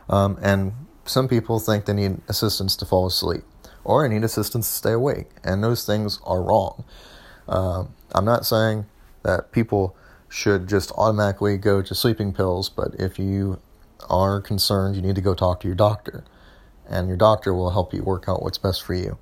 Um, 0.09 0.39
and 0.43 0.73
some 1.05 1.29
people 1.29 1.59
think 1.59 1.87
they 1.87 1.93
need 1.93 2.21
assistance 2.29 2.77
to 2.77 2.85
fall 2.85 3.07
asleep 3.07 3.45
or 3.89 4.05
I 4.05 4.09
need 4.09 4.23
assistance 4.23 4.69
to 4.69 4.75
stay 4.75 4.93
awake. 4.93 5.31
And 5.43 5.65
those 5.65 5.87
things 5.87 6.21
are 6.25 6.43
wrong. 6.43 6.85
Uh, 7.49 7.85
I'm 8.15 8.27
not 8.27 8.45
saying 8.45 8.85
that 9.23 9.51
people 9.51 9.97
should 10.29 10.69
just 10.69 10.93
automatically 10.93 11.57
go 11.57 11.81
to 11.81 11.95
sleeping 11.95 12.35
pills, 12.35 12.69
but 12.69 12.95
if 12.99 13.19
you 13.19 13.59
are 14.11 14.43
concerned, 14.43 14.95
you 14.95 15.01
need 15.01 15.15
to 15.15 15.23
go 15.23 15.35
talk 15.35 15.61
to 15.61 15.67
your 15.67 15.75
doctor. 15.75 16.23
And 16.87 17.09
your 17.09 17.17
doctor 17.17 17.55
will 17.55 17.71
help 17.71 17.95
you 17.95 18.03
work 18.03 18.27
out 18.29 18.43
what's 18.43 18.59
best 18.59 18.83
for 18.83 18.93
you. 18.93 19.17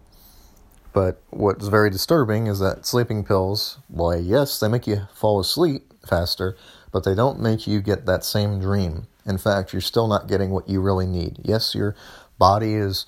But 0.92 1.22
what's 1.31 1.68
very 1.68 1.90
disturbing 1.90 2.48
is 2.48 2.59
that 2.59 2.87
sleeping 2.87 3.22
pills, 3.22 3.79
why, 3.87 4.16
yes, 4.16 4.59
they 4.59 4.66
make 4.66 4.88
you 4.88 5.02
fall 5.14 5.38
asleep 5.38 5.92
faster, 6.05 6.57
but 6.90 7.05
they 7.05 7.14
don't 7.14 7.38
make 7.38 7.68
you 7.68 7.81
get 7.81 8.07
that 8.07 8.24
same 8.24 8.61
dream. 8.61 9.07
In 9.24 9.38
fact, 9.38 9.72
you're 9.72 9.83
still 9.83 10.09
not 10.09 10.26
getting 10.26 10.50
what 10.50 10.68
you 10.68 10.81
really 10.81 11.07
need. 11.07 11.38
Yes, 11.44 11.74
your 11.74 11.94
body 12.38 12.74
is 12.74 13.07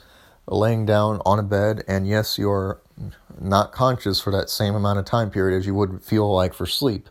laying 0.51 0.87
down 0.87 1.21
on 1.25 1.39
a 1.39 1.43
bed, 1.43 1.85
and 1.87 2.07
yes, 2.07 2.39
you're 2.39 2.81
not 3.41 3.73
conscious 3.73 4.21
for 4.21 4.33
that 4.33 4.51
same 4.51 4.75
amount 4.75 4.99
of 4.99 5.05
time 5.05 5.31
period 5.31 5.57
as 5.57 5.67
you 5.67 5.75
would 5.75 6.03
feel 6.03 6.33
like 6.33 6.55
for 6.55 6.67
sleep. 6.67 7.09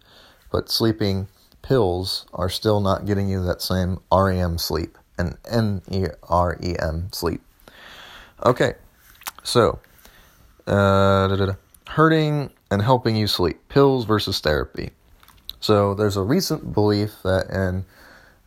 But 0.52 0.70
sleeping 0.70 1.28
pills 1.62 2.26
are 2.34 2.50
still 2.50 2.80
not 2.80 3.06
getting 3.06 3.30
you 3.30 3.44
that 3.44 3.62
same 3.62 4.00
REM 4.12 4.58
sleep 4.58 4.98
and 5.18 5.38
N 5.50 5.82
E 5.92 6.06
R 6.24 6.58
E 6.64 6.76
M 6.80 7.10
sleep. 7.12 7.42
Okay, 8.46 8.74
so 9.44 9.80
uh, 10.68 11.54
hurting 11.88 12.52
and 12.70 12.82
helping 12.82 13.16
you 13.16 13.28
sleep 13.28 13.68
pills 13.70 14.06
versus 14.06 14.40
therapy. 14.40 14.92
So 15.60 15.94
there's 15.94 16.18
a 16.18 16.22
recent 16.22 16.74
belief 16.74 17.16
that 17.24 17.50
in 17.50 17.86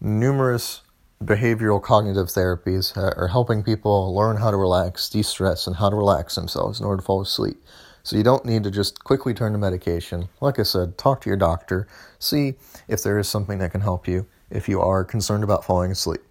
numerous 0.01 0.83
behavioral 1.25 1.83
cognitive 1.83 2.29
therapies 2.29 2.97
uh, 2.97 3.13
are 3.15 3.29
helping 3.29 3.63
people 3.63 4.15
learn 4.15 4.39
how 4.39 4.51
to 4.51 4.57
relax, 4.57 5.09
de 5.11 5.23
stress, 5.23 5.67
and 5.67 5.77
how 5.77 5.91
to 5.91 5.97
relax 5.97 6.35
themselves 6.35 6.81
in 6.81 6.87
order 6.87 7.03
to 7.03 7.05
fall 7.05 7.21
asleep. 7.21 7.63
So 8.03 8.17
you 8.17 8.23
don't 8.23 8.47
need 8.47 8.65
to 8.65 8.71
just 8.71 9.05
quickly 9.05 9.35
turn 9.35 9.53
to 9.53 9.59
medication. 9.59 10.31
Like 10.41 10.59
I 10.59 10.63
said, 10.63 10.97
talk 10.97 11.21
to 11.21 11.31
your 11.31 11.37
doctor, 11.37 11.87
see 12.19 12.55
if 12.89 13.03
there 13.03 13.19
is 13.19 13.29
something 13.29 13.59
that 13.59 13.73
can 13.73 13.83
help 13.83 14.09
you 14.09 14.27
if 14.49 14.67
you 14.67 14.81
are 14.81 15.05
concerned 15.05 15.45
about 15.45 15.65
falling 15.65 15.93
asleep. 15.93 16.23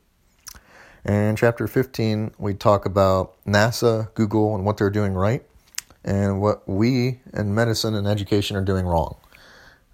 In 1.05 1.35
chapter 1.35 1.67
15, 1.67 2.31
we 2.39 2.55
talk 2.55 2.85
about 2.85 3.35
NASA, 3.45 4.11
Google, 4.15 4.55
and 4.55 4.65
what 4.65 4.77
they're 4.77 4.89
doing 4.89 5.13
right, 5.13 5.43
and 6.03 6.41
what 6.41 6.67
we 6.67 7.19
in 7.33 7.53
medicine 7.53 7.93
and 7.93 8.07
education 8.07 8.57
are 8.57 8.65
doing 8.65 8.87
wrong. 8.87 9.17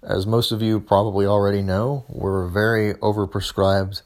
As 0.02 0.26
most 0.26 0.52
of 0.52 0.62
you 0.62 0.80
probably 0.80 1.26
already 1.26 1.62
know, 1.62 2.06
we're 2.08 2.48
very 2.48 2.94
overprescribed 2.94 4.00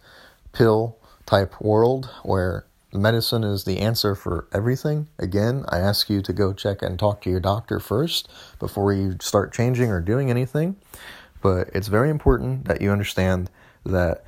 pill 0.53 0.99
type 1.27 1.61
world 1.61 2.11
where 2.23 2.67
medicine 2.93 3.45
is 3.45 3.65
the 3.65 3.79
answer 3.79 4.15
for 4.15 4.49
everything. 4.53 5.09
Again, 5.19 5.65
I 5.69 5.79
ask 5.79 6.11
you 6.11 6.23
to 6.23 6.33
go 6.33 6.53
check 6.53 6.83
and 6.83 6.99
talk 6.99 7.23
to 7.23 7.31
your 7.31 7.41
doctor 7.41 7.79
first 7.79 8.29
before 8.59 8.93
you 8.93 9.17
start 9.21 9.53
changing 9.53 9.91
or 9.91 10.01
doing 10.01 10.31
anything. 10.31 10.77
But 11.43 11.71
it's 11.75 11.89
very 11.89 12.11
important 12.11 12.67
that 12.67 12.83
you 12.83 12.91
understand 12.91 13.51
that 13.85 14.25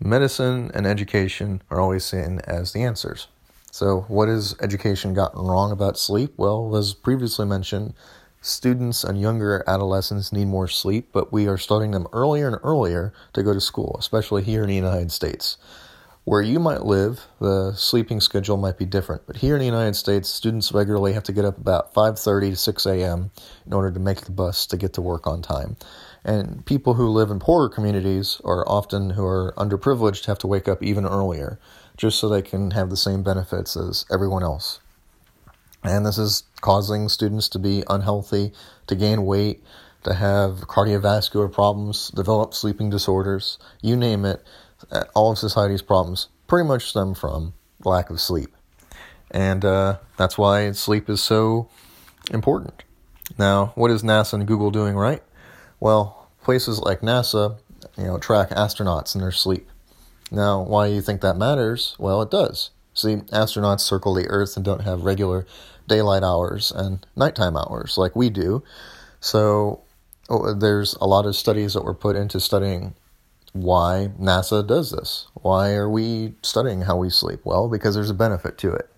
medicine 0.00 0.70
and 0.74 0.86
education 0.86 1.62
are 1.70 1.80
always 1.80 2.04
seen 2.04 2.40
as 2.44 2.72
the 2.72 2.82
answers. 2.82 3.28
So, 3.70 4.06
what 4.08 4.28
has 4.28 4.56
education 4.60 5.12
gotten 5.12 5.42
wrong 5.42 5.70
about 5.70 5.98
sleep? 5.98 6.32
Well, 6.38 6.74
as 6.76 6.94
previously 6.94 7.44
mentioned, 7.44 7.92
students 8.40 9.04
and 9.04 9.20
younger 9.20 9.64
adolescents 9.66 10.32
need 10.32 10.46
more 10.46 10.68
sleep, 10.68 11.08
but 11.12 11.32
we 11.32 11.46
are 11.46 11.58
starting 11.58 11.90
them 11.90 12.06
earlier 12.12 12.46
and 12.48 12.58
earlier 12.62 13.12
to 13.32 13.42
go 13.42 13.52
to 13.52 13.60
school, 13.60 13.96
especially 13.98 14.42
here 14.42 14.62
in 14.62 14.68
the 14.68 14.74
United 14.74 15.12
States. 15.12 15.56
Where 16.24 16.42
you 16.42 16.58
might 16.58 16.84
live, 16.84 17.26
the 17.38 17.72
sleeping 17.74 18.20
schedule 18.20 18.56
might 18.56 18.78
be 18.78 18.84
different, 18.84 19.22
but 19.28 19.36
here 19.36 19.54
in 19.54 19.60
the 19.60 19.66
United 19.66 19.94
States, 19.94 20.28
students 20.28 20.72
regularly 20.72 21.12
have 21.12 21.22
to 21.22 21.32
get 21.32 21.44
up 21.44 21.56
about 21.56 21.94
5:30 21.94 22.50
to 22.50 22.56
6 22.56 22.84
a.m. 22.86 23.30
in 23.64 23.72
order 23.72 23.92
to 23.92 24.00
make 24.00 24.22
the 24.22 24.32
bus 24.32 24.66
to 24.66 24.76
get 24.76 24.92
to 24.94 25.00
work 25.00 25.28
on 25.28 25.40
time. 25.40 25.76
And 26.24 26.66
people 26.66 26.94
who 26.94 27.06
live 27.10 27.30
in 27.30 27.38
poorer 27.38 27.68
communities 27.68 28.40
or 28.42 28.68
often 28.68 29.10
who 29.10 29.24
are 29.24 29.54
underprivileged 29.56 30.24
have 30.24 30.38
to 30.38 30.48
wake 30.48 30.66
up 30.66 30.82
even 30.82 31.06
earlier 31.06 31.60
just 31.96 32.18
so 32.18 32.28
they 32.28 32.42
can 32.42 32.72
have 32.72 32.90
the 32.90 32.96
same 32.96 33.22
benefits 33.22 33.76
as 33.76 34.04
everyone 34.10 34.42
else. 34.42 34.80
And 35.86 36.04
this 36.04 36.18
is 36.18 36.42
causing 36.60 37.08
students 37.08 37.48
to 37.50 37.58
be 37.58 37.84
unhealthy, 37.88 38.52
to 38.88 38.94
gain 38.94 39.24
weight, 39.24 39.62
to 40.02 40.14
have 40.14 40.68
cardiovascular 40.68 41.52
problems, 41.52 42.08
develop 42.08 42.54
sleeping 42.54 42.90
disorders, 42.90 43.58
you 43.82 43.96
name 43.96 44.24
it 44.24 44.44
all 45.14 45.32
of 45.32 45.38
society's 45.38 45.82
problems 45.82 46.28
pretty 46.46 46.66
much 46.66 46.88
stem 46.88 47.14
from 47.14 47.54
lack 47.84 48.10
of 48.10 48.20
sleep. 48.20 48.54
And 49.30 49.64
uh, 49.64 49.98
that's 50.16 50.38
why 50.38 50.70
sleep 50.72 51.08
is 51.08 51.22
so 51.22 51.68
important. 52.32 52.84
Now, 53.38 53.72
what 53.74 53.90
is 53.90 54.02
NASA 54.02 54.34
and 54.34 54.46
Google 54.46 54.70
doing 54.70 54.94
right? 54.94 55.22
Well, 55.80 56.30
places 56.42 56.78
like 56.78 57.00
NASA, 57.00 57.58
you 57.98 58.04
know, 58.04 58.18
track 58.18 58.50
astronauts 58.50 59.14
in 59.14 59.20
their 59.20 59.32
sleep. 59.32 59.68
Now, 60.30 60.62
why 60.62 60.88
do 60.88 60.94
you 60.94 61.02
think 61.02 61.20
that 61.20 61.36
matters? 61.36 61.96
Well, 61.98 62.22
it 62.22 62.30
does. 62.30 62.70
See, 62.94 63.16
astronauts 63.16 63.80
circle 63.80 64.14
the 64.14 64.28
Earth 64.28 64.56
and 64.56 64.64
don't 64.64 64.82
have 64.82 65.02
regular 65.02 65.46
daylight 65.86 66.22
hours 66.22 66.72
and 66.72 67.06
nighttime 67.16 67.56
hours 67.56 67.96
like 67.96 68.16
we 68.16 68.30
do. 68.30 68.62
So, 69.20 69.82
oh, 70.28 70.54
there's 70.54 70.94
a 70.94 71.06
lot 71.06 71.26
of 71.26 71.36
studies 71.36 71.74
that 71.74 71.84
were 71.84 71.94
put 71.94 72.16
into 72.16 72.40
studying 72.40 72.94
why 73.52 74.10
NASA 74.20 74.66
does 74.66 74.90
this. 74.90 75.28
Why 75.34 75.72
are 75.72 75.88
we 75.88 76.34
studying 76.42 76.82
how 76.82 76.96
we 76.96 77.10
sleep? 77.10 77.40
Well, 77.44 77.68
because 77.68 77.94
there's 77.94 78.10
a 78.10 78.14
benefit 78.14 78.58
to 78.58 78.72
it. 78.72 78.90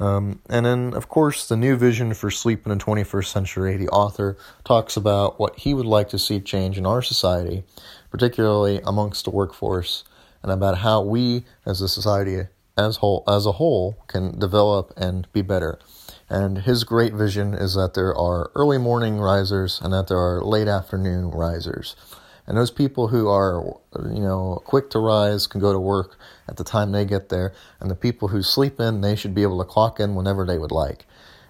Um, 0.00 0.40
and 0.50 0.66
then, 0.66 0.92
of 0.94 1.08
course, 1.08 1.48
the 1.48 1.56
new 1.56 1.76
vision 1.76 2.14
for 2.14 2.30
sleep 2.30 2.66
in 2.66 2.76
the 2.76 2.84
21st 2.84 3.26
century, 3.26 3.76
the 3.76 3.88
author 3.88 4.36
talks 4.64 4.96
about 4.96 5.38
what 5.38 5.58
he 5.60 5.72
would 5.72 5.86
like 5.86 6.08
to 6.10 6.18
see 6.18 6.40
change 6.40 6.76
in 6.76 6.84
our 6.84 7.00
society, 7.00 7.62
particularly 8.10 8.80
amongst 8.84 9.24
the 9.24 9.30
workforce, 9.30 10.04
and 10.42 10.50
about 10.50 10.78
how 10.78 11.00
we 11.00 11.44
as 11.64 11.80
a 11.80 11.88
society 11.88 12.48
as 12.76 12.96
whole 12.96 13.24
as 13.28 13.46
a 13.46 13.52
whole 13.52 13.96
can 14.08 14.38
develop 14.38 14.92
and 14.96 15.30
be 15.32 15.42
better. 15.42 15.78
And 16.28 16.58
his 16.58 16.84
great 16.84 17.12
vision 17.12 17.54
is 17.54 17.74
that 17.74 17.94
there 17.94 18.16
are 18.16 18.50
early 18.54 18.78
morning 18.78 19.18
risers 19.18 19.80
and 19.80 19.92
that 19.92 20.08
there 20.08 20.18
are 20.18 20.42
late 20.42 20.68
afternoon 20.68 21.30
risers. 21.30 21.96
And 22.46 22.58
those 22.58 22.70
people 22.70 23.08
who 23.08 23.28
are, 23.28 23.78
you 24.04 24.20
know, 24.20 24.62
quick 24.64 24.90
to 24.90 24.98
rise 24.98 25.46
can 25.46 25.60
go 25.60 25.72
to 25.72 25.78
work 25.78 26.18
at 26.48 26.56
the 26.56 26.64
time 26.64 26.92
they 26.92 27.04
get 27.04 27.28
there. 27.30 27.54
And 27.80 27.90
the 27.90 27.94
people 27.94 28.28
who 28.28 28.42
sleep 28.42 28.80
in, 28.80 29.00
they 29.00 29.16
should 29.16 29.34
be 29.34 29.42
able 29.42 29.58
to 29.58 29.64
clock 29.64 29.98
in 29.98 30.14
whenever 30.14 30.44
they 30.44 30.58
would 30.58 30.72
like. 30.72 31.06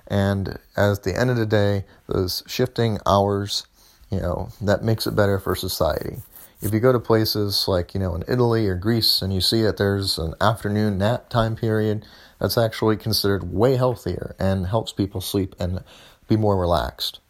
And 0.06 0.58
at 0.76 1.02
the 1.02 1.18
end 1.18 1.30
of 1.30 1.36
the 1.36 1.46
day, 1.46 1.84
those 2.06 2.42
shifting 2.46 2.98
hours, 3.06 3.66
you 4.10 4.20
know, 4.20 4.50
that 4.60 4.84
makes 4.84 5.06
it 5.06 5.16
better 5.16 5.38
for 5.38 5.56
society. 5.56 6.18
If 6.60 6.72
you 6.72 6.80
go 6.80 6.92
to 6.92 7.00
places 7.00 7.66
like, 7.68 7.94
you 7.94 8.00
know, 8.00 8.14
in 8.14 8.24
Italy 8.28 8.66
or 8.66 8.74
Greece 8.74 9.20
and 9.22 9.32
you 9.32 9.40
see 9.40 9.62
that 9.62 9.76
there's 9.76 10.18
an 10.18 10.34
afternoon 10.40 10.98
nap 10.98 11.28
time 11.28 11.56
period, 11.56 12.06
that's 12.40 12.58
actually 12.58 12.96
considered 12.96 13.52
way 13.52 13.76
healthier 13.76 14.34
and 14.38 14.66
helps 14.66 14.92
people 14.92 15.20
sleep 15.20 15.54
and 15.58 15.82
be 16.28 16.36
more 16.36 16.58
relaxed. 16.58 17.20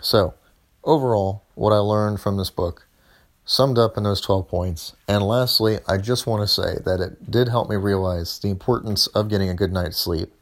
So, 0.00 0.34
overall, 0.84 1.42
what 1.54 1.72
I 1.72 1.78
learned 1.78 2.20
from 2.20 2.36
this 2.36 2.50
book 2.50 2.86
summed 3.44 3.78
up 3.78 3.96
in 3.96 4.04
those 4.04 4.20
12 4.20 4.48
points. 4.48 4.94
And 5.08 5.22
lastly, 5.22 5.78
I 5.88 5.98
just 5.98 6.26
want 6.26 6.42
to 6.42 6.48
say 6.48 6.78
that 6.84 7.00
it 7.00 7.30
did 7.30 7.48
help 7.48 7.68
me 7.68 7.76
realize 7.76 8.38
the 8.38 8.50
importance 8.50 9.06
of 9.08 9.28
getting 9.28 9.48
a 9.48 9.54
good 9.54 9.72
night's 9.72 9.98
sleep. 9.98 10.32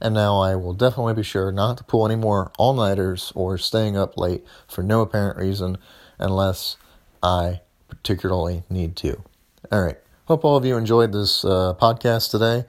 And 0.00 0.14
now 0.14 0.40
I 0.40 0.56
will 0.56 0.74
definitely 0.74 1.14
be 1.14 1.22
sure 1.22 1.52
not 1.52 1.78
to 1.78 1.84
pull 1.84 2.04
any 2.04 2.16
more 2.16 2.50
all 2.58 2.74
nighters 2.74 3.32
or 3.34 3.56
staying 3.56 3.96
up 3.96 4.18
late 4.18 4.44
for 4.66 4.82
no 4.82 5.00
apparent 5.00 5.38
reason 5.38 5.78
unless 6.18 6.76
I 7.22 7.60
particularly 7.88 8.62
need 8.68 8.96
to. 8.96 9.22
All 9.70 9.82
right. 9.82 9.98
Hope 10.26 10.44
all 10.44 10.56
of 10.56 10.64
you 10.64 10.76
enjoyed 10.76 11.12
this 11.12 11.44
uh, 11.44 11.74
podcast 11.80 12.30
today. 12.30 12.64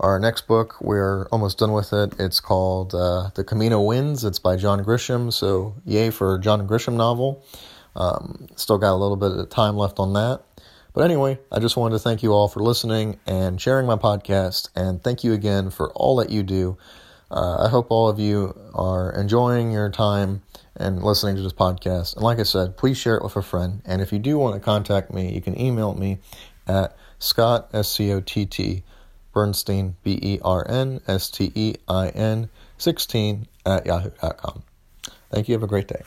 Our 0.00 0.18
next 0.20 0.46
book, 0.46 0.80
we're 0.80 1.26
almost 1.32 1.58
done 1.58 1.72
with 1.72 1.92
it. 1.92 2.14
It's 2.18 2.38
called 2.38 2.94
uh, 2.94 3.30
The 3.34 3.42
Camino 3.42 3.80
Winds. 3.80 4.24
It's 4.24 4.38
by 4.38 4.56
John 4.56 4.84
Grisham. 4.84 5.32
So, 5.32 5.74
yay 5.84 6.10
for 6.10 6.38
John 6.38 6.68
Grisham 6.68 6.94
novel. 6.94 7.44
Um, 7.96 8.46
still 8.54 8.78
got 8.78 8.92
a 8.92 8.96
little 8.96 9.16
bit 9.16 9.32
of 9.32 9.50
time 9.50 9.76
left 9.76 9.98
on 9.98 10.12
that. 10.12 10.42
But 10.94 11.04
anyway, 11.04 11.38
I 11.50 11.58
just 11.58 11.76
wanted 11.76 11.96
to 11.96 11.98
thank 11.98 12.22
you 12.22 12.32
all 12.32 12.46
for 12.48 12.60
listening 12.60 13.18
and 13.26 13.60
sharing 13.60 13.86
my 13.86 13.96
podcast. 13.96 14.68
And 14.76 15.02
thank 15.02 15.24
you 15.24 15.32
again 15.32 15.70
for 15.70 15.90
all 15.92 16.16
that 16.16 16.30
you 16.30 16.42
do. 16.42 16.78
Uh, 17.30 17.64
I 17.64 17.68
hope 17.68 17.90
all 17.90 18.08
of 18.08 18.18
you 18.18 18.58
are 18.74 19.12
enjoying 19.12 19.70
your 19.70 19.90
time 19.90 20.42
and 20.76 21.02
listening 21.02 21.36
to 21.36 21.42
this 21.42 21.52
podcast. 21.52 22.14
And 22.14 22.24
like 22.24 22.38
I 22.38 22.44
said, 22.44 22.76
please 22.76 22.96
share 22.96 23.16
it 23.16 23.22
with 23.22 23.36
a 23.36 23.42
friend. 23.42 23.82
And 23.84 24.00
if 24.00 24.12
you 24.12 24.18
do 24.18 24.38
want 24.38 24.54
to 24.54 24.60
contact 24.60 25.12
me, 25.12 25.32
you 25.32 25.42
can 25.42 25.58
email 25.60 25.94
me 25.94 26.18
at 26.66 26.96
Scott, 27.18 27.68
S 27.72 27.88
C 27.88 28.12
O 28.12 28.20
T 28.20 28.46
T, 28.46 28.82
Bernstein, 29.32 29.96
B 30.02 30.18
E 30.22 30.38
R 30.42 30.64
N 30.68 31.00
S 31.06 31.30
T 31.30 31.52
E 31.54 31.74
I 31.88 32.08
N, 32.08 32.48
16 32.78 33.46
at 33.66 33.86
yahoo.com. 33.86 34.62
Thank 35.30 35.48
you. 35.48 35.54
Have 35.54 35.62
a 35.62 35.66
great 35.66 35.88
day. 35.88 36.02